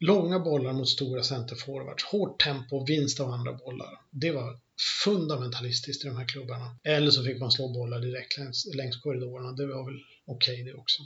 Långa 0.00 0.38
bollar 0.38 0.72
mot 0.72 0.88
stora 0.88 1.22
centerforwards, 1.22 2.04
hårt 2.04 2.42
tempo, 2.42 2.84
vinst 2.86 3.20
av 3.20 3.30
andra 3.30 3.52
bollar. 3.52 4.00
Det 4.10 4.30
var 4.30 4.60
fundamentalistiskt 5.04 6.04
i 6.04 6.08
de 6.08 6.16
här 6.16 6.28
klubbarna. 6.28 6.78
Eller 6.84 7.10
så 7.10 7.24
fick 7.24 7.40
man 7.40 7.50
slå 7.50 7.68
bollar 7.68 8.00
direkt 8.00 8.38
längs, 8.38 8.66
längs 8.74 8.96
korridorerna. 8.96 9.52
Det 9.52 9.66
var 9.66 9.84
väl 9.84 10.00
okej 10.26 10.62
okay 10.62 10.64
det 10.64 10.74
också. 10.74 11.02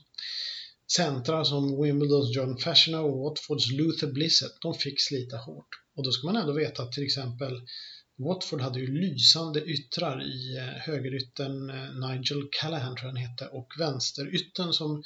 Centra 0.97 1.45
som 1.45 1.83
Wimbledons 1.83 2.37
John 2.37 2.59
Fashioner 2.59 3.03
och 3.03 3.19
Watfords 3.19 3.71
Luther 3.71 4.07
Blissett, 4.13 4.61
de 4.63 4.75
fick 4.75 5.01
slita 5.01 5.37
hårt. 5.37 5.69
Och 5.97 6.05
då 6.05 6.13
ska 6.13 6.27
man 6.27 6.37
ändå 6.37 6.53
veta 6.53 6.83
att 6.83 6.93
till 6.93 7.05
exempel 7.05 7.53
Watford 8.19 8.61
hade 8.61 8.81
ju 8.81 8.87
lysande 8.87 9.65
yttrar 9.65 10.23
i 10.23 10.57
eh, 10.57 10.65
högerytten 10.65 11.71
eh, 11.71 12.09
Nigel 12.09 12.49
Callahan 12.61 12.97
tror 12.97 13.09
jag 13.09 13.15
han 13.15 13.29
hette 13.29 13.47
och 13.47 13.69
vänsterytten 13.79 14.73
som 14.73 15.03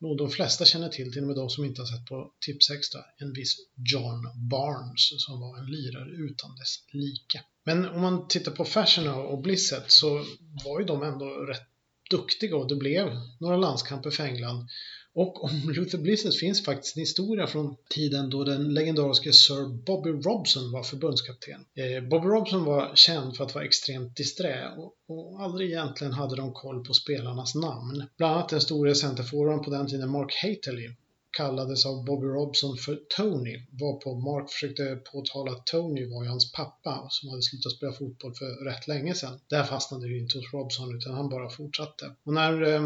nog 0.00 0.18
de 0.18 0.30
flesta 0.30 0.64
känner 0.64 0.88
till, 0.88 1.12
till 1.12 1.22
och 1.22 1.26
med 1.26 1.36
de 1.36 1.50
som 1.50 1.64
inte 1.64 1.80
har 1.80 1.86
sett 1.86 2.06
på 2.06 2.32
Tips 2.46 2.70
Extra, 2.70 3.00
en 3.18 3.32
viss 3.32 3.56
John 3.92 4.48
Barnes 4.50 5.24
som 5.26 5.40
var 5.40 5.58
en 5.58 5.66
lirare 5.66 6.10
utan 6.10 6.56
dess 6.56 6.76
like. 6.92 7.44
Men 7.64 7.88
om 7.88 8.02
man 8.02 8.28
tittar 8.28 8.52
på 8.52 8.64
Fashion 8.64 9.08
och 9.08 9.42
Blissett 9.42 9.90
så 9.90 10.24
var 10.64 10.80
ju 10.80 10.86
de 10.86 11.02
ändå 11.02 11.26
rätt 11.26 11.68
duktiga 12.10 12.56
och 12.56 12.68
det 12.68 12.76
blev 12.76 13.20
några 13.38 13.56
landskamper 13.56 14.10
för 14.10 14.24
England. 14.24 14.68
Och 15.14 15.44
om 15.44 15.50
Luther 15.76 15.98
Blizzard 15.98 16.34
finns 16.34 16.64
faktiskt 16.64 16.96
en 16.96 17.00
historia 17.00 17.46
från 17.46 17.76
tiden 17.90 18.30
då 18.30 18.44
den 18.44 18.74
legendariske 18.74 19.32
Sir 19.32 19.84
Bobby 19.84 20.10
Robson 20.10 20.72
var 20.72 20.82
förbundskapten. 20.82 21.64
Eh, 21.74 22.08
Bobby 22.08 22.26
Robson 22.26 22.64
var 22.64 22.92
känd 22.94 23.36
för 23.36 23.44
att 23.44 23.54
vara 23.54 23.64
extremt 23.64 24.16
disträ 24.16 24.68
och, 24.76 24.94
och 25.08 25.42
aldrig 25.42 25.70
egentligen 25.70 26.12
hade 26.12 26.36
de 26.36 26.52
koll 26.52 26.84
på 26.84 26.94
spelarnas 26.94 27.54
namn. 27.54 28.04
Bland 28.16 28.34
annat 28.34 28.48
den 28.48 28.60
store 28.60 28.94
centerforwarden 28.94 29.64
på 29.64 29.70
den 29.70 29.86
tiden 29.86 30.10
Mark 30.10 30.34
Haterley 30.42 30.90
kallades 31.36 31.86
av 31.86 32.04
Bobby 32.04 32.26
Robson 32.26 32.76
för 32.76 32.98
Tony, 33.16 33.56
varpå 33.70 34.14
Mark 34.14 34.50
försökte 34.50 34.96
påtala 35.12 35.52
att 35.52 35.66
Tony 35.66 36.06
var 36.06 36.22
ju 36.22 36.28
hans 36.28 36.52
pappa 36.52 37.06
som 37.10 37.28
hade 37.30 37.42
slutat 37.42 37.72
spela 37.72 37.92
fotboll 37.92 38.34
för 38.34 38.64
rätt 38.64 38.88
länge 38.88 39.14
sedan. 39.14 39.40
Där 39.48 39.64
fastnade 39.64 40.06
ju 40.08 40.18
inte 40.18 40.38
hos 40.38 40.52
Robson 40.52 40.96
utan 40.96 41.14
han 41.14 41.28
bara 41.28 41.50
fortsatte. 41.50 42.12
Och 42.24 42.32
när 42.32 42.62
eh, 42.62 42.82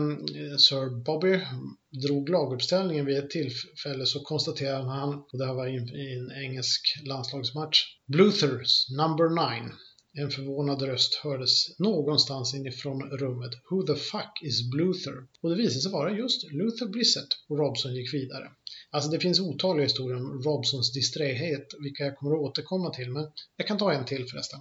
Sir 0.56 1.04
Bobby 1.04 1.40
drog 2.06 2.28
laguppställningen 2.28 3.06
vid 3.06 3.18
ett 3.18 3.30
tillfälle 3.30 4.06
så 4.06 4.20
konstaterade 4.20 4.90
han, 4.90 5.14
och 5.14 5.38
det 5.38 5.46
här 5.46 5.54
var 5.54 5.66
i 5.66 6.14
en 6.18 6.32
engelsk 6.44 6.82
landslagsmatch, 7.04 7.78
Bluthers 8.06 8.90
number 8.90 9.28
9 9.60 9.72
en 10.12 10.30
förvånad 10.30 10.82
röst 10.82 11.14
hördes 11.14 11.78
någonstans 11.78 12.54
inifrån 12.54 13.02
rummet. 13.02 13.50
Who 13.70 13.82
the 13.82 13.94
fuck 13.94 14.42
is 14.42 14.70
Bluther? 14.70 15.26
Och 15.40 15.50
det 15.50 15.56
visade 15.56 15.80
sig 15.80 15.92
vara 15.92 16.16
just 16.16 16.52
Luther 16.52 16.86
Blissett 16.86 17.28
och 17.48 17.58
Robson 17.58 17.94
gick 17.94 18.14
vidare. 18.14 18.50
Alltså 18.90 19.10
det 19.10 19.20
finns 19.20 19.40
otaliga 19.40 19.84
historier 19.84 20.16
om 20.16 20.42
Robsons 20.42 20.92
disträhet, 20.92 21.66
vilka 21.82 22.04
jag 22.04 22.16
kommer 22.16 22.32
att 22.32 22.40
återkomma 22.40 22.90
till, 22.90 23.10
men 23.10 23.26
jag 23.56 23.66
kan 23.66 23.78
ta 23.78 23.92
en 23.92 24.04
till 24.04 24.26
förresten. 24.26 24.60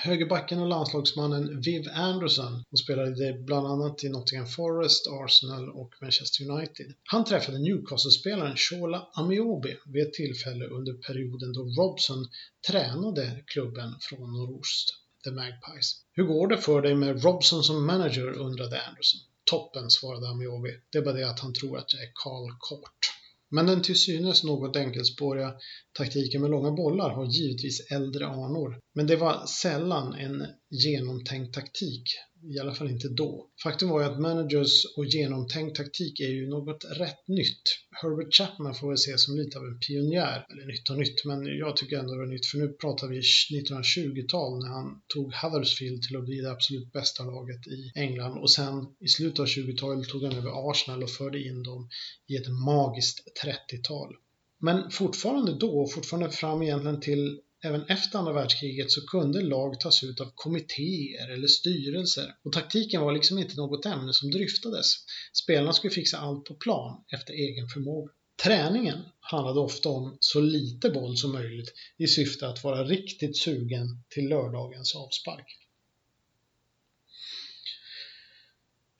Högerbacken 0.00 0.58
och 0.60 0.68
landslagsmannen 0.68 1.60
Viv 1.60 1.88
Anderson 1.94 2.64
och 2.70 2.78
spelade 2.78 3.32
bland 3.32 3.66
annat 3.66 4.04
i 4.04 4.08
Nottingham 4.08 4.46
Forest, 4.46 5.06
Arsenal 5.06 5.68
och 5.70 5.94
Manchester 6.00 6.50
United. 6.50 6.94
Han 7.04 7.24
träffade 7.24 7.58
Newcastle-spelaren 7.58 8.56
Shola 8.56 9.08
Amiobi 9.14 9.76
vid 9.86 10.06
ett 10.06 10.12
tillfälle 10.12 10.66
under 10.66 10.92
perioden 10.92 11.52
då 11.52 11.60
Robson 11.60 12.28
tränade 12.68 13.44
klubben 13.46 13.94
från 14.00 14.32
nordost, 14.32 14.94
The 15.24 15.30
Magpies. 15.30 16.04
Hur 16.12 16.24
går 16.24 16.48
det 16.48 16.58
för 16.58 16.82
dig 16.82 16.94
med 16.94 17.24
Robson 17.24 17.64
som 17.64 17.86
manager? 17.86 18.26
undrade 18.26 18.82
Anderson. 18.82 19.20
Toppen, 19.44 19.90
svarade 19.90 20.28
Amiobi. 20.28 20.70
Det 20.90 20.98
är 20.98 21.02
bara 21.02 21.14
det 21.14 21.30
att 21.30 21.40
han 21.40 21.54
tror 21.54 21.78
att 21.78 21.94
jag 21.94 22.02
är 22.02 22.10
Karl 22.14 22.52
Kort. 22.58 23.11
Men 23.54 23.66
den 23.66 23.82
till 23.82 23.98
synes 23.98 24.44
något 24.44 24.76
enkelspåriga 24.76 25.54
taktiken 25.98 26.40
med 26.40 26.50
långa 26.50 26.70
bollar 26.70 27.10
har 27.10 27.26
givetvis 27.26 27.90
äldre 27.90 28.26
anor. 28.26 28.78
Men 28.94 29.06
det 29.06 29.16
var 29.16 29.46
sällan 29.46 30.14
en 30.14 30.46
genomtänkt 30.70 31.54
taktik 31.54 32.02
i 32.44 32.58
alla 32.58 32.74
fall 32.74 32.90
inte 32.90 33.08
då. 33.08 33.48
Faktum 33.62 33.88
var 33.88 34.00
ju 34.00 34.06
att 34.06 34.20
managers 34.20 34.84
och 34.96 35.04
genomtänkt 35.04 35.76
taktik 35.76 36.20
är 36.20 36.28
ju 36.28 36.48
något 36.48 36.84
rätt 36.84 37.28
nytt. 37.28 37.62
Herbert 37.90 38.34
Chapman 38.34 38.74
får 38.74 38.88
väl 38.88 38.94
ses 38.94 39.24
som 39.24 39.36
lite 39.36 39.58
av 39.58 39.64
en 39.64 39.78
pionjär, 39.78 40.46
eller 40.50 40.66
nytt 40.66 40.90
och 40.90 40.98
nytt, 40.98 41.24
men 41.24 41.46
jag 41.46 41.76
tycker 41.76 41.98
ändå 41.98 42.12
det 42.12 42.18
var 42.18 42.26
nytt 42.26 42.46
för 42.46 42.58
nu 42.58 42.68
pratar 42.68 43.08
vi 43.08 43.20
1920-tal 43.20 44.58
när 44.58 44.68
han 44.68 45.02
tog 45.14 45.34
Huddersfield 45.34 46.02
till 46.02 46.16
att 46.16 46.24
bli 46.24 46.40
det 46.40 46.50
absolut 46.50 46.92
bästa 46.92 47.24
laget 47.24 47.66
i 47.66 47.92
England 47.94 48.38
och 48.38 48.50
sen 48.50 48.86
i 49.00 49.08
slutet 49.08 49.40
av 49.40 49.46
20-talet 49.46 50.08
tog 50.08 50.22
han 50.22 50.36
över 50.36 50.70
Arsenal 50.70 51.02
och 51.02 51.10
förde 51.10 51.42
in 51.42 51.62
dem 51.62 51.88
i 52.26 52.36
ett 52.36 52.48
magiskt 52.66 53.18
30-tal. 53.44 54.14
Men 54.58 54.90
fortfarande 54.90 55.54
då, 55.58 55.86
fortfarande 55.86 56.30
fram 56.30 56.62
egentligen 56.62 57.00
till 57.00 57.40
Även 57.64 57.82
efter 57.88 58.18
andra 58.18 58.32
världskriget 58.32 58.92
så 58.92 59.06
kunde 59.06 59.40
lag 59.42 59.80
tas 59.80 60.02
ut 60.02 60.20
av 60.20 60.32
kommittéer 60.34 61.28
eller 61.28 61.48
styrelser 61.48 62.34
och 62.44 62.52
taktiken 62.52 63.00
var 63.00 63.12
liksom 63.12 63.38
inte 63.38 63.56
något 63.56 63.86
ämne 63.86 64.12
som 64.12 64.30
dryftades. 64.30 64.86
Spelarna 65.42 65.72
skulle 65.72 65.94
fixa 65.94 66.18
allt 66.18 66.44
på 66.44 66.54
plan 66.54 67.04
efter 67.12 67.32
egen 67.32 67.68
förmåga. 67.68 68.12
Träningen 68.42 68.98
handlade 69.20 69.60
ofta 69.60 69.88
om 69.88 70.16
så 70.20 70.40
lite 70.40 70.90
boll 70.90 71.16
som 71.16 71.32
möjligt 71.32 71.72
i 71.98 72.06
syfte 72.06 72.48
att 72.48 72.64
vara 72.64 72.84
riktigt 72.84 73.38
sugen 73.38 73.86
till 74.08 74.28
lördagens 74.28 74.94
avspark. 74.94 75.61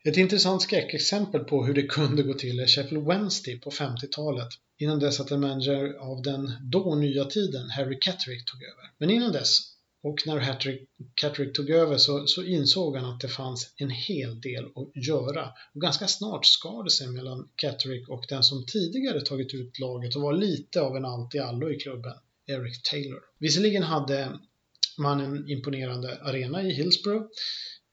Ett 0.07 0.17
intressant 0.17 0.61
skräckexempel 0.61 1.43
på 1.43 1.65
hur 1.65 1.73
det 1.73 1.83
kunde 1.87 2.23
gå 2.23 2.33
till 2.33 2.59
är 2.59 2.67
Sheffield 2.67 3.07
Wednesday 3.07 3.59
på 3.59 3.71
50-talet 3.71 4.47
innan 4.77 4.99
dess 4.99 5.19
att 5.19 5.31
en 5.31 5.39
manager 5.39 5.93
av 5.93 6.21
den 6.21 6.51
då 6.61 6.95
nya 6.95 7.25
tiden, 7.25 7.69
Harry 7.69 7.97
Catterick, 8.01 8.45
tog 8.45 8.63
över. 8.63 8.91
Men 8.97 9.09
innan 9.09 9.31
dess, 9.31 9.59
och 10.03 10.17
när 10.25 10.57
Catterick 11.15 11.55
tog 11.55 11.69
över 11.69 11.97
så, 11.97 12.27
så, 12.27 12.43
insåg 12.43 12.95
han 12.95 13.05
att 13.05 13.19
det 13.19 13.27
fanns 13.27 13.73
en 13.77 13.89
hel 13.89 14.41
del 14.41 14.65
att 14.65 15.05
göra. 15.07 15.49
Och 15.73 15.81
ganska 15.81 16.07
snart 16.07 16.45
skar 16.45 16.83
det 16.83 16.91
sig 16.91 17.07
mellan 17.07 17.49
Catterick 17.55 18.09
och 18.09 18.25
den 18.29 18.43
som 18.43 18.65
tidigare 18.65 19.21
tagit 19.21 19.53
ut 19.53 19.79
laget 19.79 20.15
och 20.15 20.21
var 20.21 20.33
lite 20.33 20.81
av 20.81 20.97
en 20.97 21.05
allt 21.05 21.35
i 21.35 21.39
allo 21.39 21.71
i 21.71 21.79
klubben, 21.79 22.13
Eric 22.47 22.83
Taylor. 22.83 23.19
Visserligen 23.39 23.83
hade 23.83 24.39
man 24.97 25.19
en 25.19 25.49
imponerande 25.49 26.17
arena 26.21 26.63
i 26.63 26.73
Hillsborough 26.73 27.25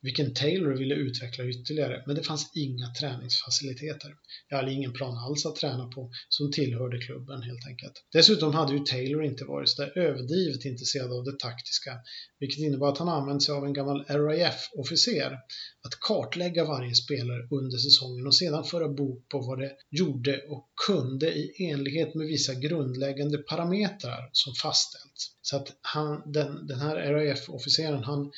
vilken 0.02 0.34
Taylor 0.34 0.78
ville 0.78 0.94
utveckla 0.94 1.44
ytterligare, 1.44 2.02
men 2.06 2.16
det 2.16 2.22
fanns 2.22 2.52
inga 2.54 2.86
träningsfaciliteter. 3.00 4.14
Jag 4.48 4.56
hade 4.56 4.72
ingen 4.72 4.92
plan 4.92 5.18
alls 5.18 5.46
att 5.46 5.56
träna 5.56 5.86
på 5.86 6.10
som 6.28 6.52
tillhörde 6.52 6.98
klubben 6.98 7.42
helt 7.42 7.66
enkelt. 7.66 7.92
Dessutom 8.12 8.54
hade 8.54 8.72
ju 8.72 8.78
Taylor 8.78 9.24
inte 9.24 9.44
varit 9.44 9.68
så 9.68 9.82
där 9.82 9.98
överdrivet 9.98 10.64
intresserad 10.64 11.12
av 11.12 11.24
det 11.24 11.38
taktiska, 11.38 11.98
vilket 12.38 12.58
innebar 12.58 12.88
att 12.88 12.98
han 12.98 13.08
använde 13.08 13.40
sig 13.40 13.54
av 13.54 13.64
en 13.64 13.72
gammal 13.72 14.04
RAF-officer 14.08 15.38
att 15.82 16.00
kartlägga 16.00 16.64
varje 16.64 16.94
spelare 16.94 17.48
under 17.50 17.78
säsongen 17.78 18.26
och 18.26 18.34
sedan 18.34 18.64
föra 18.64 18.88
bok 18.88 19.28
på 19.28 19.38
vad 19.40 19.58
det 19.58 19.72
gjorde 19.90 20.38
och 20.48 20.68
kunde 20.86 21.32
i 21.32 21.70
enlighet 21.70 22.14
med 22.14 22.26
vissa 22.26 22.54
grundläggande 22.54 23.38
parametrar 23.38 24.30
som 24.32 24.54
fastställts. 24.54 25.36
Så 25.42 25.56
att 25.56 25.68
han, 25.82 26.32
den, 26.32 26.66
den 26.66 26.80
här 26.80 26.96
RAF-officeren, 26.96 28.04
han 28.04 28.30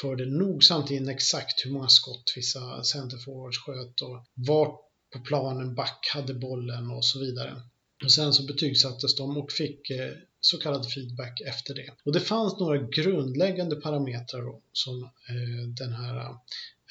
förde 0.00 0.26
nogsamt 0.26 0.90
in 0.90 1.08
exakt 1.08 1.66
hur 1.66 1.70
många 1.70 1.88
skott 1.88 2.32
vissa 2.36 2.84
centerforwards 2.84 3.58
sköt 3.58 4.00
och 4.00 4.26
vart 4.34 4.80
på 5.12 5.20
planen 5.20 5.74
back 5.74 6.10
hade 6.14 6.34
bollen 6.34 6.90
och 6.90 7.04
så 7.04 7.18
vidare. 7.18 7.62
Och 8.04 8.12
sen 8.12 8.32
så 8.32 8.46
betygsattes 8.46 9.16
de 9.16 9.36
och 9.36 9.52
fick 9.52 9.90
eh, 9.90 10.12
så 10.40 10.58
kallad 10.58 10.92
feedback 10.92 11.40
efter 11.40 11.74
det. 11.74 11.90
Och 12.04 12.12
det 12.12 12.20
fanns 12.20 12.60
några 12.60 12.78
grundläggande 12.78 13.76
parametrar 13.76 14.60
som 14.72 15.02
eh, 15.02 15.68
den 15.78 15.92
här 15.92 16.16
eh, 16.16 16.34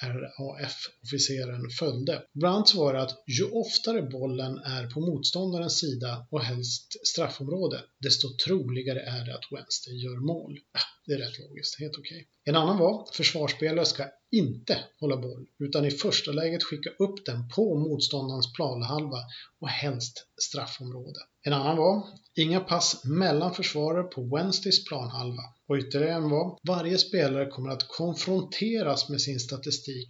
RAF-officeren 0.01 1.69
följde. 1.79 2.23
Bland 2.33 2.55
annat 2.55 2.75
var 2.75 2.93
det 2.93 3.01
att 3.01 3.23
ju 3.27 3.43
oftare 3.43 4.01
bollen 4.01 4.57
är 4.57 4.87
på 4.87 4.99
motståndarens 4.99 5.79
sida 5.79 6.27
och 6.29 6.41
helst 6.41 7.07
straffområde, 7.07 7.83
desto 7.99 8.27
troligare 8.45 8.99
är 8.99 9.25
det 9.25 9.35
att 9.35 9.51
Wednesday 9.51 9.95
gör 10.03 10.17
mål. 10.17 10.59
Det 11.05 11.13
är 11.13 11.17
rätt 11.17 11.39
logiskt, 11.39 11.79
helt 11.79 11.97
okej. 11.97 12.15
Okay. 12.17 12.25
En 12.45 12.55
annan 12.55 12.77
var, 12.77 13.07
försvarsspelare 13.13 13.85
ska 13.85 14.05
inte 14.31 14.79
hålla 14.99 15.17
boll, 15.17 15.45
utan 15.59 15.85
i 15.85 15.91
första 15.91 16.31
läget 16.31 16.63
skicka 16.63 16.89
upp 16.89 17.25
den 17.25 17.49
på 17.49 17.75
motståndarens 17.79 18.53
planhalva 18.53 19.17
och 19.59 19.69
helst 19.69 20.27
straffområde. 20.41 21.19
En 21.41 21.53
annan 21.53 21.77
var, 21.77 22.03
inga 22.35 22.59
pass 22.59 23.03
mellan 23.05 23.53
försvarare 23.53 24.03
på 24.03 24.35
Wednesdays 24.35 24.85
planhalva. 24.85 25.43
Och 25.67 25.77
ytterligare 25.77 26.13
en 26.13 26.29
var, 26.29 26.59
varje 26.67 26.97
spelare 26.97 27.45
kommer 27.45 27.69
att 27.69 27.87
konfronteras 27.87 29.09
med 29.09 29.21
sin 29.21 29.39
statistik 29.39 30.07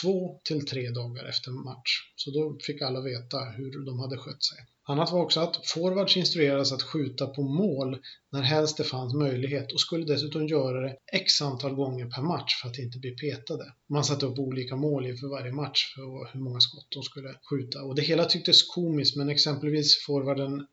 två 0.00 0.40
till 0.44 0.66
tre 0.66 0.90
dagar 0.90 1.24
efter 1.24 1.50
match. 1.50 1.90
Så 2.16 2.30
då 2.30 2.58
fick 2.66 2.82
alla 2.82 3.00
veta 3.00 3.38
hur 3.38 3.86
de 3.86 4.00
hade 4.00 4.18
skött 4.18 4.44
sig. 4.44 4.58
Annat 4.84 5.12
var 5.12 5.20
också 5.20 5.40
att 5.40 5.66
forwards 5.68 6.16
instruerades 6.16 6.72
att 6.72 6.82
skjuta 6.82 7.26
på 7.26 7.42
mål 7.42 7.98
när 8.32 8.42
helst 8.42 8.76
det 8.76 8.84
fanns 8.84 9.14
möjlighet 9.14 9.72
och 9.72 9.80
skulle 9.80 10.04
dessutom 10.04 10.46
göra 10.46 10.80
det 10.80 10.96
x 11.12 11.42
antal 11.42 11.74
gånger 11.74 12.06
per 12.06 12.22
match 12.22 12.60
för 12.62 12.68
att 12.68 12.78
inte 12.78 12.98
bli 12.98 13.10
petade. 13.10 13.64
Man 13.88 14.04
satte 14.04 14.26
upp 14.26 14.38
olika 14.38 14.76
mål 14.76 15.06
inför 15.06 15.28
varje 15.28 15.52
match 15.52 15.94
för 15.94 16.32
hur 16.32 16.40
många 16.40 16.60
skott 16.60 16.86
de 16.90 17.02
skulle 17.02 17.34
skjuta 17.50 17.82
och 17.82 17.94
det 17.94 18.02
hela 18.02 18.24
tycktes 18.24 18.62
komiskt 18.62 19.16
men 19.16 19.28
exempelvis 19.28 20.04
forwarden 20.06 20.66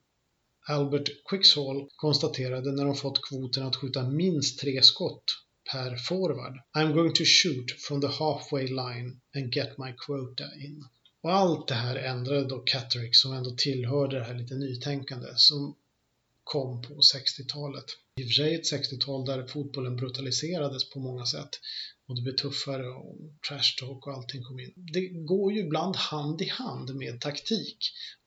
Albert 0.67 1.09
Quicksall 1.29 1.89
konstaterade 1.95 2.71
när 2.71 2.85
de 2.85 2.95
fått 2.95 3.21
kvoten 3.21 3.65
att 3.65 3.75
skjuta 3.75 4.09
minst 4.09 4.59
tre 4.59 4.81
skott 4.81 5.23
per 5.71 5.95
forward. 5.95 6.53
I'm 6.77 6.93
going 6.93 7.13
to 7.13 7.23
shoot 7.25 7.71
from 7.87 8.01
the 8.01 8.07
halfway 8.07 8.67
line 8.67 9.21
and 9.35 9.53
get 9.53 9.77
my 9.77 9.93
quota 9.97 10.43
in. 10.43 10.83
Och 11.21 11.33
allt 11.33 11.67
det 11.67 11.73
här 11.73 11.95
ändrade 11.95 12.47
då 12.47 12.59
Catterick 12.59 13.15
som 13.15 13.33
ändå 13.33 13.55
tillhörde 13.57 14.19
det 14.19 14.23
här 14.23 14.35
lite 14.35 14.55
nytänkande 14.55 15.27
som 15.35 15.75
kom 16.43 16.81
på 16.81 16.93
60-talet. 16.93 17.85
I 18.15 18.23
och 18.23 18.27
för 18.27 18.33
sig 18.33 18.55
ett 18.55 18.73
60-tal 18.73 19.25
där 19.25 19.47
fotbollen 19.47 19.95
brutaliserades 19.95 20.89
på 20.89 20.99
många 20.99 21.25
sätt 21.25 21.49
och 22.07 22.15
det 22.15 22.21
blev 22.21 22.35
tuffare 22.35 22.87
och 22.89 23.17
trash 23.49 23.75
talk 23.79 24.07
och 24.07 24.13
allting 24.13 24.43
kom 24.43 24.59
in. 24.59 24.73
Det 24.75 25.07
går 25.07 25.53
ju 25.53 25.59
ibland 25.59 25.95
hand 25.95 26.41
i 26.41 26.47
hand 26.47 26.95
med 26.95 27.21
taktik 27.21 27.77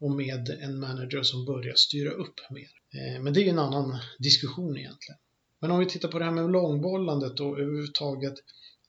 och 0.00 0.11
med 0.11 0.48
en 0.48 0.81
manager 0.81 1.22
som 1.22 1.44
börjar 1.44 1.74
styra 1.74 2.11
upp 2.11 2.40
mer. 2.50 2.70
Eh, 2.94 3.22
men 3.22 3.33
det 3.33 3.40
är 3.40 3.44
ju 3.44 3.50
en 3.50 3.59
annan 3.59 3.98
diskussion 4.18 4.78
egentligen. 4.78 5.18
Men 5.61 5.70
om 5.70 5.78
vi 5.78 5.87
tittar 5.87 6.09
på 6.09 6.18
det 6.18 6.24
här 6.24 6.33
med 6.33 6.50
långbollandet 6.50 7.40
och 7.40 7.61
överhuvudtaget 7.61 8.35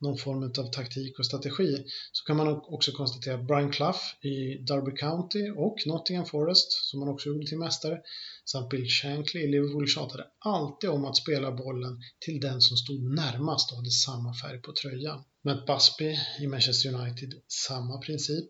någon 0.04 0.18
form 0.18 0.44
av 0.44 0.72
taktik 0.72 1.20
och 1.20 1.26
strategi 1.26 1.84
så 2.12 2.26
kan 2.26 2.38
man 2.38 2.48
också 2.48 2.92
konstatera 2.92 3.36
att 3.36 3.48
Brian 3.48 3.72
Clough 3.72 4.04
i 4.22 4.58
Derby 4.58 4.92
County 4.92 5.50
och 5.50 5.78
Nottingham 5.86 6.26
Forest, 6.26 6.72
som 6.72 7.02
han 7.02 7.10
också 7.10 7.30
gjorde 7.30 7.48
till 7.48 7.58
mästare, 7.58 8.02
samt 8.46 8.70
Bill 8.70 8.90
Shankly 8.90 9.42
i 9.42 9.48
Liverpool 9.48 9.88
tjatade 9.88 10.28
alltid 10.40 10.90
om 10.90 11.06
att 11.06 11.18
spela 11.18 11.52
bollen 11.52 12.02
till 12.20 12.40
den 12.40 12.62
som 12.62 12.78
stod 12.78 13.04
närmast 13.16 13.72
och 13.72 13.78
hade 13.78 13.92
samma 13.92 14.34
färg 14.34 14.62
på 14.62 14.72
tröjan. 14.74 15.24
Matt 15.44 15.66
Busby 15.66 16.18
i 16.40 16.48
Manchester 16.48 16.94
United, 16.94 17.34
samma 17.48 17.98
princip 17.98 18.50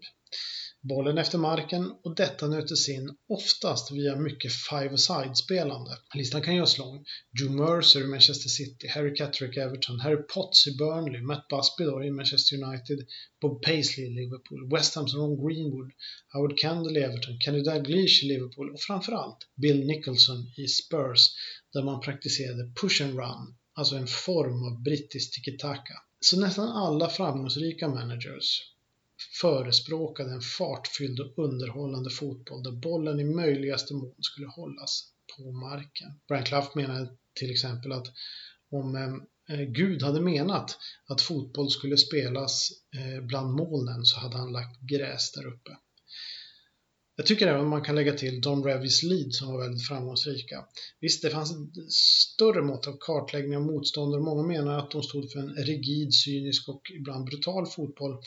bollen 0.83 1.17
efter 1.17 1.37
marken 1.37 1.91
och 2.03 2.15
detta 2.15 2.47
nötes 2.47 2.89
in 2.89 3.15
oftast 3.29 3.91
via 3.91 4.15
mycket 4.15 4.51
five-a-side-spelande. 4.53 5.91
Listan 6.15 6.41
kan 6.41 6.55
göras 6.55 6.77
lång. 6.77 7.05
Joe 7.39 7.51
Mercer 7.51 8.01
i 8.01 8.07
Manchester 8.07 8.49
City, 8.49 8.87
Harry 8.87 9.15
Catterick 9.15 9.57
i 9.57 9.59
Everton, 9.59 9.99
Harry 9.99 10.23
Potts 10.33 10.67
i 10.67 10.77
Burnley, 10.77 11.21
Matt 11.21 11.47
Busby 11.47 11.83
då 11.83 12.03
i 12.03 12.11
Manchester 12.11 12.63
United, 12.63 13.07
Bob 13.41 13.61
Paisley 13.61 14.05
i 14.05 14.09
Liverpool, 14.09 14.69
West 14.71 14.95
Hams 14.95 15.13
Ron 15.15 15.47
Greenwood, 15.47 15.91
Howard 16.33 16.59
Kendall 16.59 16.97
i 16.97 16.99
Everton, 16.99 17.39
Kenny 17.39 17.61
Dalglish 17.63 18.23
i 18.23 18.27
Liverpool 18.27 18.73
och 18.73 18.81
framförallt 18.81 19.37
Bill 19.55 19.85
Nicholson 19.85 20.37
i 20.57 20.67
Spurs 20.67 21.29
där 21.73 21.83
man 21.83 22.01
praktiserade 22.01 22.71
push 22.81 23.01
and 23.03 23.15
run, 23.15 23.55
alltså 23.73 23.95
en 23.95 24.07
form 24.07 24.63
av 24.63 24.83
brittisk 24.83 25.33
tiki-taka. 25.33 25.93
Så 26.19 26.39
nästan 26.39 26.67
alla 26.67 27.09
framgångsrika 27.09 27.87
managers 27.87 28.72
förespråkade 29.41 30.31
en 30.31 30.41
fartfylld 30.41 31.19
och 31.19 31.45
underhållande 31.45 32.09
fotboll 32.09 32.63
där 32.63 32.71
bollen 32.71 33.19
i 33.19 33.23
möjligaste 33.23 33.93
mån 33.93 34.15
skulle 34.19 34.47
hållas 34.47 35.13
på 35.37 35.51
marken. 35.51 36.09
Brian 36.27 36.43
Clough 36.43 36.69
menade 36.75 37.09
till 37.33 37.51
exempel 37.51 37.91
att 37.91 38.07
om 38.71 38.95
eh, 39.49 39.61
Gud 39.61 40.03
hade 40.03 40.21
menat 40.21 40.77
att 41.07 41.21
fotboll 41.21 41.69
skulle 41.69 41.97
spelas 41.97 42.69
eh, 42.95 43.25
bland 43.25 43.53
molnen 43.53 44.05
så 44.05 44.19
hade 44.19 44.37
han 44.37 44.51
lagt 44.51 44.81
gräs 44.81 45.31
där 45.31 45.47
uppe. 45.47 45.77
Jag 47.15 47.25
tycker 47.25 47.47
även 47.47 47.67
man 47.67 47.81
kan 47.81 47.95
lägga 47.95 48.13
till 48.13 48.41
Don 48.41 48.63
Revis 48.63 49.03
Lead 49.03 49.33
som 49.33 49.47
var 49.47 49.61
väldigt 49.61 49.87
framgångsrika. 49.87 50.65
Visst, 50.99 51.21
det 51.21 51.29
fanns 51.29 51.51
ett 51.51 51.91
större 51.91 52.61
mått 52.61 52.87
av 52.87 52.97
kartläggning 52.99 53.57
av 53.57 53.63
motståndare. 53.63 54.21
Många 54.21 54.43
menar 54.43 54.79
att 54.79 54.91
de 54.91 55.03
stod 55.03 55.31
för 55.31 55.39
en 55.39 55.55
rigid, 55.55 56.13
cynisk 56.13 56.69
och 56.69 56.81
ibland 56.95 57.25
brutal 57.25 57.67
fotboll 57.67 58.17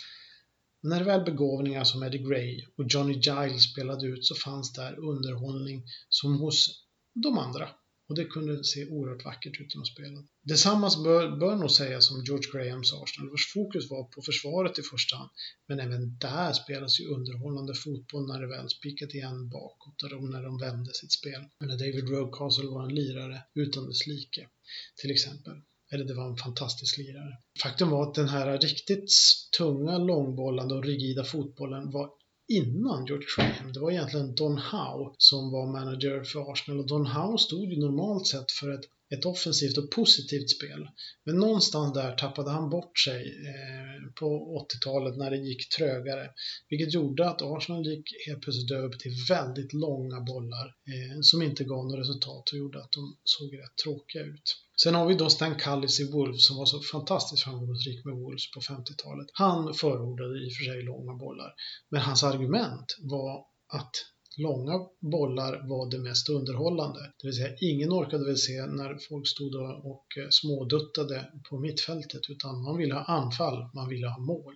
när 0.88 1.04
väl 1.04 1.24
begåvningar 1.24 1.84
som 1.84 2.02
Eddie 2.02 2.18
Gray 2.18 2.64
och 2.76 2.84
Johnny 2.88 3.14
Giles 3.14 3.70
spelade 3.72 4.06
ut 4.06 4.24
så 4.24 4.34
fanns 4.34 4.72
där 4.72 4.98
underhållning 4.98 5.82
som 6.08 6.38
hos 6.38 6.84
de 7.14 7.38
andra. 7.38 7.68
Och 8.08 8.14
det 8.14 8.24
kunde 8.24 8.64
se 8.64 8.86
oerhört 8.86 9.24
vackert 9.24 9.60
ut 9.60 9.74
när 9.74 9.82
de 9.82 9.86
spelade. 9.86 10.26
Detsamma 10.42 10.90
bör, 11.04 11.36
bör 11.36 11.56
nog 11.56 11.70
sägas 11.70 12.10
om 12.10 12.24
George 12.24 12.50
Grahams 12.52 12.92
Arsenal 12.92 13.30
vars 13.30 13.52
fokus 13.52 13.90
var 13.90 14.04
på 14.04 14.22
försvaret 14.22 14.78
i 14.78 14.82
första 14.82 15.16
hand. 15.16 15.30
Men 15.68 15.80
även 15.80 16.18
där 16.18 16.52
spelas 16.52 17.00
ju 17.00 17.04
underhållande 17.06 17.74
fotboll 17.74 18.26
när 18.26 18.40
det 18.40 18.46
väl 18.46 18.68
spikat 18.68 19.14
igen 19.14 19.48
bakåt 19.48 20.02
och 20.02 20.30
när 20.30 20.42
de 20.42 20.58
vände 20.58 20.94
sitt 20.94 21.12
spel. 21.12 21.42
Men 21.58 21.68
när 21.68 21.78
David 21.78 22.08
Rocastle 22.08 22.66
var 22.66 22.82
en 22.84 22.94
lirare 22.94 23.42
utan 23.54 23.86
dess 23.86 24.06
like, 24.06 24.48
till 25.00 25.10
exempel. 25.10 25.54
Eller 25.92 26.04
det 26.04 26.14
var 26.14 26.28
en 26.30 26.36
fantastisk 26.36 26.98
lirare. 26.98 27.38
Faktum 27.62 27.90
var 27.90 28.02
att 28.02 28.14
den 28.14 28.28
här 28.28 28.58
riktigt 28.58 29.10
tunga, 29.58 29.98
långbollande 29.98 30.74
och 30.74 30.84
rigida 30.84 31.24
fotbollen 31.24 31.90
var 31.90 32.10
innan 32.48 33.06
George 33.06 33.26
Graham. 33.36 33.72
Det 33.72 33.80
var 33.80 33.90
egentligen 33.90 34.34
Don 34.34 34.58
Howe 34.58 35.14
som 35.18 35.52
var 35.52 35.66
manager 35.72 36.24
för 36.24 36.52
Arsenal 36.52 36.80
och 36.80 36.88
Don 36.88 37.06
Howe 37.06 37.38
stod 37.38 37.72
ju 37.72 37.80
normalt 37.80 38.26
sett 38.26 38.52
för 38.52 38.70
ett, 38.74 38.84
ett 39.14 39.24
offensivt 39.24 39.78
och 39.78 39.90
positivt 39.90 40.50
spel. 40.50 40.88
Men 41.24 41.36
någonstans 41.36 41.94
där 41.94 42.16
tappade 42.16 42.50
han 42.50 42.70
bort 42.70 42.98
sig 42.98 43.22
eh, 43.22 44.12
på 44.20 44.58
80-talet 44.70 45.16
när 45.16 45.30
det 45.30 45.36
gick 45.36 45.68
trögare. 45.68 46.30
Vilket 46.68 46.94
gjorde 46.94 47.28
att 47.28 47.42
Arsenal 47.42 47.86
gick 47.86 48.04
helt 48.26 48.42
plötsligt 48.42 48.70
över 48.70 48.96
till 48.96 49.14
väldigt 49.28 49.72
långa 49.72 50.20
bollar 50.20 50.66
eh, 50.66 51.20
som 51.22 51.42
inte 51.42 51.64
gav 51.64 51.84
något 51.84 51.98
resultat 51.98 52.50
och 52.52 52.58
gjorde 52.58 52.78
att 52.78 52.92
de 52.92 53.16
såg 53.24 53.58
rätt 53.58 53.76
tråkiga 53.84 54.22
ut. 54.22 54.65
Sen 54.86 54.94
har 54.94 55.06
vi 55.06 55.14
då 55.14 55.30
Stan 55.30 55.54
Cullis 55.54 56.00
i 56.00 56.12
Wolves 56.12 56.46
som 56.46 56.56
var 56.56 56.66
så 56.66 56.80
fantastiskt 56.80 57.42
framgångsrik 57.42 58.04
med 58.04 58.14
Wolves 58.14 58.50
på 58.50 58.60
50-talet. 58.60 59.26
Han 59.32 59.74
förordade 59.74 60.44
i 60.44 60.48
och 60.48 60.52
för 60.52 60.64
sig 60.64 60.82
långa 60.82 61.14
bollar, 61.14 61.54
men 61.90 62.00
hans 62.00 62.22
argument 62.24 62.96
var 63.00 63.44
att 63.68 63.94
långa 64.36 64.72
bollar 65.00 65.68
var 65.68 65.90
det 65.90 65.98
mest 65.98 66.28
underhållande. 66.28 67.00
Det 67.18 67.26
vill 67.26 67.36
säga, 67.36 67.56
ingen 67.60 67.92
orkade 67.92 68.24
väl 68.24 68.36
se 68.36 68.66
när 68.66 68.98
folk 69.08 69.28
stod 69.28 69.54
och 69.92 70.06
eh, 70.18 70.28
småduttade 70.30 71.30
på 71.48 71.58
mittfältet, 71.58 72.22
utan 72.28 72.62
man 72.62 72.76
ville 72.76 72.94
ha 72.94 73.04
anfall, 73.04 73.70
man 73.74 73.88
ville 73.88 74.08
ha 74.08 74.18
mål. 74.18 74.54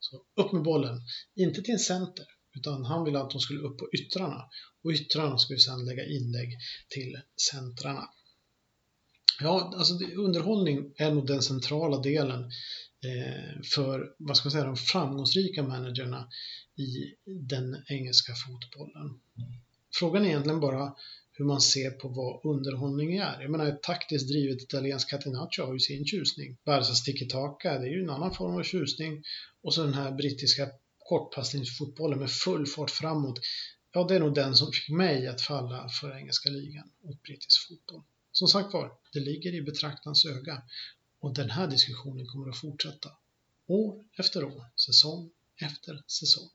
Så 0.00 0.16
upp 0.42 0.52
med 0.52 0.62
bollen, 0.62 1.00
inte 1.34 1.62
till 1.62 1.74
en 1.74 1.78
center, 1.78 2.26
utan 2.56 2.84
han 2.84 3.04
ville 3.04 3.18
att 3.20 3.30
de 3.30 3.40
skulle 3.40 3.60
upp 3.60 3.78
på 3.78 3.88
yttrarna 3.92 4.42
och 4.84 4.90
yttrarna 4.90 5.38
skulle 5.38 5.58
sedan 5.58 5.84
lägga 5.84 6.04
inlägg 6.04 6.50
till 6.88 7.12
centrarna. 7.50 8.08
Ja, 9.42 9.72
alltså 9.76 9.94
underhållning 10.16 10.92
är 10.96 11.10
nog 11.10 11.26
den 11.26 11.42
centrala 11.42 11.98
delen 11.98 12.42
eh, 13.04 13.62
för, 13.74 14.14
vad 14.18 14.36
ska 14.36 14.46
man 14.46 14.52
säga, 14.52 14.64
de 14.64 14.76
framgångsrika 14.76 15.62
managerna 15.62 16.28
i 16.76 17.14
den 17.24 17.84
engelska 17.88 18.32
fotbollen. 18.34 19.20
Frågan 19.94 20.24
är 20.24 20.28
egentligen 20.28 20.60
bara 20.60 20.94
hur 21.32 21.44
man 21.44 21.60
ser 21.60 21.90
på 21.90 22.08
vad 22.08 22.54
underhållning 22.54 23.16
är. 23.16 23.40
Jag 23.40 23.50
menar, 23.50 23.66
ett 23.66 23.82
taktiskt 23.82 24.28
drivet 24.28 24.62
italienskt 24.62 25.10
catenaccio 25.10 25.64
har 25.66 25.72
ju 25.72 25.78
sin 25.78 26.06
tjusning. 26.06 26.56
Barsas 26.64 27.04
tiki-taka, 27.04 27.78
det 27.78 27.86
är 27.86 27.90
ju 27.90 28.02
en 28.02 28.10
annan 28.10 28.34
form 28.34 28.56
av 28.56 28.62
tjusning. 28.62 29.22
Och 29.62 29.74
så 29.74 29.82
den 29.82 29.94
här 29.94 30.12
brittiska 30.12 30.68
kortpassningsfotbollen 30.98 32.18
med 32.18 32.30
full 32.30 32.66
fart 32.66 32.90
framåt. 32.90 33.40
Ja, 33.92 34.04
det 34.08 34.14
är 34.14 34.20
nog 34.20 34.34
den 34.34 34.56
som 34.56 34.72
fick 34.72 34.88
mig 34.96 35.26
att 35.26 35.40
falla 35.40 35.88
för 35.88 36.16
engelska 36.16 36.50
ligan 36.50 36.90
och 37.02 37.16
brittisk 37.22 37.68
fotboll. 37.68 38.02
Som 38.32 38.48
sagt 38.48 38.72
var, 38.74 38.92
det 39.12 39.20
ligger 39.20 39.54
i 39.54 39.62
betraktarens 39.62 40.26
öga 40.26 40.62
och 41.20 41.34
den 41.34 41.50
här 41.50 41.66
diskussionen 41.66 42.26
kommer 42.26 42.48
att 42.50 42.58
fortsätta. 42.60 43.10
År 43.66 44.04
efter 44.18 44.44
år, 44.44 44.64
säsong 44.76 45.30
efter 45.60 46.02
säsong. 46.06 46.50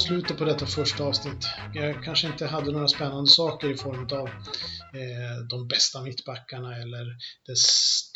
Slutet 0.00 0.38
på 0.38 0.44
detta 0.44 0.66
första 0.66 1.04
avsnitt. 1.04 1.46
Jag 1.74 2.04
kanske 2.04 2.26
inte 2.26 2.46
hade 2.46 2.72
några 2.72 2.88
spännande 2.88 3.30
saker 3.30 3.70
i 3.70 3.76
form 3.76 4.08
av 4.20 4.28
eh, 5.00 5.46
de 5.50 5.68
bästa 5.68 6.02
mittbackarna 6.02 6.76
eller 6.76 7.04
det 7.46 7.56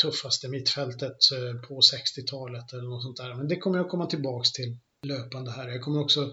tuffaste 0.02 0.48
mittfältet 0.48 1.16
eh, 1.32 1.68
på 1.68 1.80
60-talet 1.80 2.72
eller 2.72 2.82
något 2.82 3.02
sånt 3.02 3.16
där. 3.16 3.34
Men 3.34 3.48
det 3.48 3.56
kommer 3.56 3.78
jag 3.78 3.88
komma 3.88 4.06
tillbaks 4.06 4.52
till 4.52 4.78
löpande 5.06 5.50
här. 5.50 5.68
Jag 5.68 5.82
kommer 5.82 6.00
också 6.00 6.32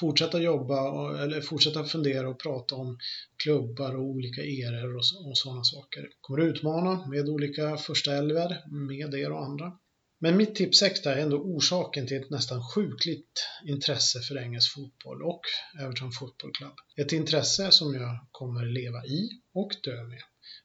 fortsätta 0.00 0.38
jobba 0.40 0.90
och, 0.90 1.18
eller 1.18 1.40
fortsätta 1.40 1.84
fundera 1.84 2.28
och 2.28 2.40
prata 2.40 2.74
om 2.74 2.98
klubbar 3.42 3.96
och 3.96 4.04
olika 4.04 4.40
eror 4.40 4.96
och, 4.96 5.28
och 5.28 5.38
sådana 5.38 5.64
saker. 5.64 6.08
Kommer 6.20 6.42
utmana 6.42 7.06
med 7.06 7.28
olika 7.28 7.76
första 7.76 8.12
elver 8.16 8.56
med 8.88 9.14
er 9.14 9.32
och 9.32 9.44
andra. 9.44 9.72
Men 10.18 10.36
mitt 10.36 10.54
tips 10.54 10.78
6 10.78 11.06
är 11.06 11.16
ändå 11.16 11.36
orsaken 11.36 12.06
till 12.06 12.16
ett 12.16 12.30
nästan 12.30 12.62
sjukligt 12.74 13.46
intresse 13.68 14.20
för 14.20 14.38
engelsk 14.38 14.74
fotboll 14.74 15.22
och 15.22 15.40
Everton 15.80 16.12
Football 16.12 16.52
Club. 16.52 16.74
Ett 17.00 17.12
intresse 17.12 17.70
som 17.70 17.94
jag 17.94 18.26
kommer 18.30 18.66
leva 18.66 19.04
i 19.04 19.28
och 19.54 19.70
dö 19.84 20.04
med. 20.04 20.22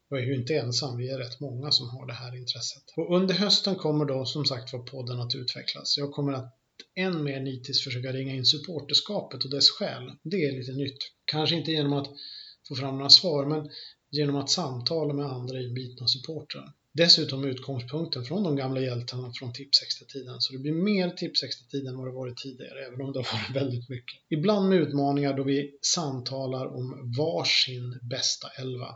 Och 0.09 0.17
jag 0.17 0.23
är 0.23 0.27
ju 0.27 0.35
inte 0.35 0.55
ensam, 0.55 0.97
vi 0.97 1.09
är 1.09 1.17
rätt 1.17 1.39
många 1.39 1.71
som 1.71 1.89
har 1.89 2.07
det 2.07 2.13
här 2.13 2.35
intresset. 2.35 2.83
Och 2.97 3.15
under 3.15 3.35
hösten 3.35 3.75
kommer 3.75 4.05
då 4.05 4.25
som 4.25 4.45
sagt 4.45 4.73
var 4.73 4.79
podden 4.79 5.19
att 5.19 5.35
utvecklas. 5.35 5.97
Jag 5.97 6.11
kommer 6.11 6.33
att 6.33 6.57
än 6.95 7.23
mer 7.23 7.39
nitiskt 7.39 7.83
försöka 7.83 8.11
ringa 8.11 8.33
in 8.33 8.45
supporterskapet 8.45 9.43
och 9.43 9.51
dess 9.51 9.69
skäl. 9.69 10.11
Det 10.23 10.45
är 10.45 10.51
lite 10.51 10.71
nytt. 10.71 10.97
Kanske 11.25 11.55
inte 11.55 11.71
genom 11.71 11.93
att 11.93 12.07
få 12.67 12.75
fram 12.75 12.97
några 12.97 13.09
svar, 13.09 13.45
men 13.45 13.69
genom 14.11 14.35
att 14.35 14.49
samtala 14.49 15.13
med 15.13 15.25
andra 15.25 15.61
inbitna 15.61 16.07
supportrar. 16.07 16.73
Dessutom 16.93 17.45
utgångspunkten 17.45 18.23
från 18.23 18.43
de 18.43 18.55
gamla 18.55 18.81
hjältarna 18.81 19.31
från 19.33 19.53
Tipsextra-tiden. 19.53 20.35
Så 20.41 20.53
det 20.53 20.59
blir 20.59 20.71
mer 20.71 21.09
Tipsextra-tid 21.09 21.87
än 21.87 21.97
vad 21.97 22.07
det 22.07 22.11
varit 22.11 22.37
tidigare, 22.37 22.85
även 22.85 23.01
om 23.01 23.11
det 23.13 23.19
har 23.19 23.37
varit 23.37 23.55
väldigt 23.55 23.89
mycket. 23.89 24.15
Ibland 24.29 24.69
med 24.69 24.77
utmaningar 24.77 25.37
då 25.37 25.43
vi 25.43 25.77
samtalar 25.81 26.65
om 26.65 27.13
varsin 27.17 27.99
bästa 28.09 28.47
elva 28.47 28.95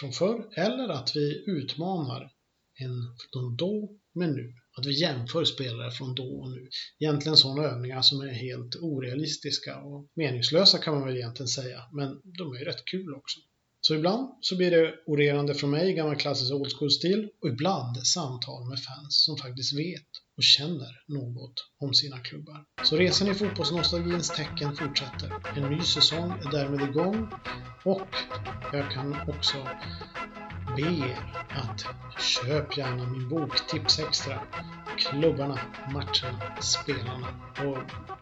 från 0.00 0.12
förr, 0.12 0.48
eller 0.56 0.88
att 0.88 1.16
vi 1.16 1.44
utmanar 1.46 2.32
en 2.74 3.16
från 3.32 3.56
då 3.56 3.98
med 4.12 4.28
nu. 4.28 4.54
Att 4.76 4.86
vi 4.86 5.00
jämför 5.00 5.44
spelare 5.44 5.90
från 5.90 6.14
då 6.14 6.40
och 6.40 6.50
nu. 6.50 6.68
Egentligen 6.98 7.36
sådana 7.36 7.62
övningar 7.62 8.02
som 8.02 8.20
är 8.20 8.32
helt 8.32 8.76
orealistiska 8.76 9.80
och 9.80 10.08
meningslösa 10.14 10.78
kan 10.78 10.94
man 10.94 11.06
väl 11.06 11.16
egentligen 11.16 11.48
säga, 11.48 11.82
men 11.92 12.20
de 12.24 12.52
är 12.54 12.58
ju 12.58 12.64
rätt 12.64 12.84
kul 12.84 13.14
också. 13.14 13.40
Så 13.86 13.94
ibland 13.94 14.28
så 14.40 14.56
blir 14.56 14.70
det 14.70 14.94
orerande 15.06 15.54
från 15.54 15.70
mig, 15.70 15.90
i 15.90 15.92
gammal 15.92 16.16
klassisk 16.16 16.52
old 16.52 16.72
school-stil, 16.78 17.28
och 17.42 17.48
ibland 17.48 18.06
samtal 18.06 18.68
med 18.68 18.78
fans 18.78 19.24
som 19.24 19.36
faktiskt 19.36 19.78
vet 19.78 20.08
och 20.36 20.42
känner 20.42 21.02
något 21.08 21.54
om 21.80 21.94
sina 21.94 22.18
klubbar. 22.18 22.64
Så 22.84 22.96
resan 22.96 23.28
i 23.28 23.34
fotbollsnostalgins 23.34 24.30
tecken 24.30 24.76
fortsätter. 24.76 25.32
En 25.56 25.70
ny 25.70 25.80
säsong 25.80 26.30
är 26.30 26.50
därmed 26.50 26.88
igång 26.88 27.28
och 27.84 28.08
jag 28.72 28.90
kan 28.92 29.16
också 29.28 29.68
be 30.76 30.82
er 30.82 31.18
att 31.48 31.86
köp 32.18 32.76
gärna 32.76 33.04
min 33.04 33.28
bok 33.28 33.66
Tips 33.66 33.98
Extra. 33.98 34.38
Klubbarna, 34.98 35.58
matcherna, 35.92 36.60
spelarna. 36.60 37.26
Och 37.58 37.78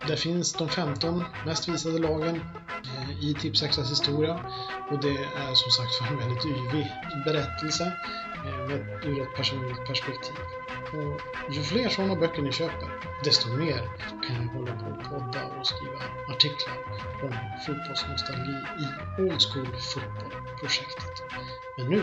där 0.09 0.17
finns 0.17 0.53
de 0.53 0.69
15 0.69 1.25
mest 1.47 1.69
visade 1.69 1.99
lagen 1.99 2.41
eh, 2.85 3.25
i 3.25 3.35
Tips 3.35 3.62
Extras 3.62 3.91
historia. 3.91 4.41
Och 4.91 5.01
det 5.01 5.17
är 5.37 5.55
som 5.55 5.71
sagt 5.71 6.11
en 6.11 6.19
väldigt 6.19 6.45
yvig 6.47 6.93
berättelse 7.25 7.93
eh, 8.47 8.69
med, 8.69 9.05
ur 9.05 9.23
ett 9.23 9.37
personligt 9.37 9.87
perspektiv. 9.87 10.35
Och 10.93 11.21
ju 11.55 11.62
fler 11.62 11.88
sådana 11.88 12.17
böcker 12.17 12.43
ni 12.43 12.53
köper, 12.53 12.88
desto 13.25 13.49
mer 13.49 13.88
kan 14.27 14.37
jag 14.37 14.53
hålla 14.53 14.73
på 14.73 14.87
och 14.87 15.05
podda 15.11 15.45
och 15.45 15.67
skriva 15.67 16.03
artiklar 16.29 16.77
om 17.23 17.35
fotbollsnostalgi 17.67 18.57
i 18.85 19.23
Old 19.23 19.43
School 19.43 19.67
Football-projektet. 19.67 21.23
Men 21.77 21.87
nu, 21.87 22.03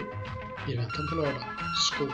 I 0.68 0.76
väntan 0.76 1.08
på 1.10 1.16
lördag. 1.16 1.44
Skål! 1.78 2.14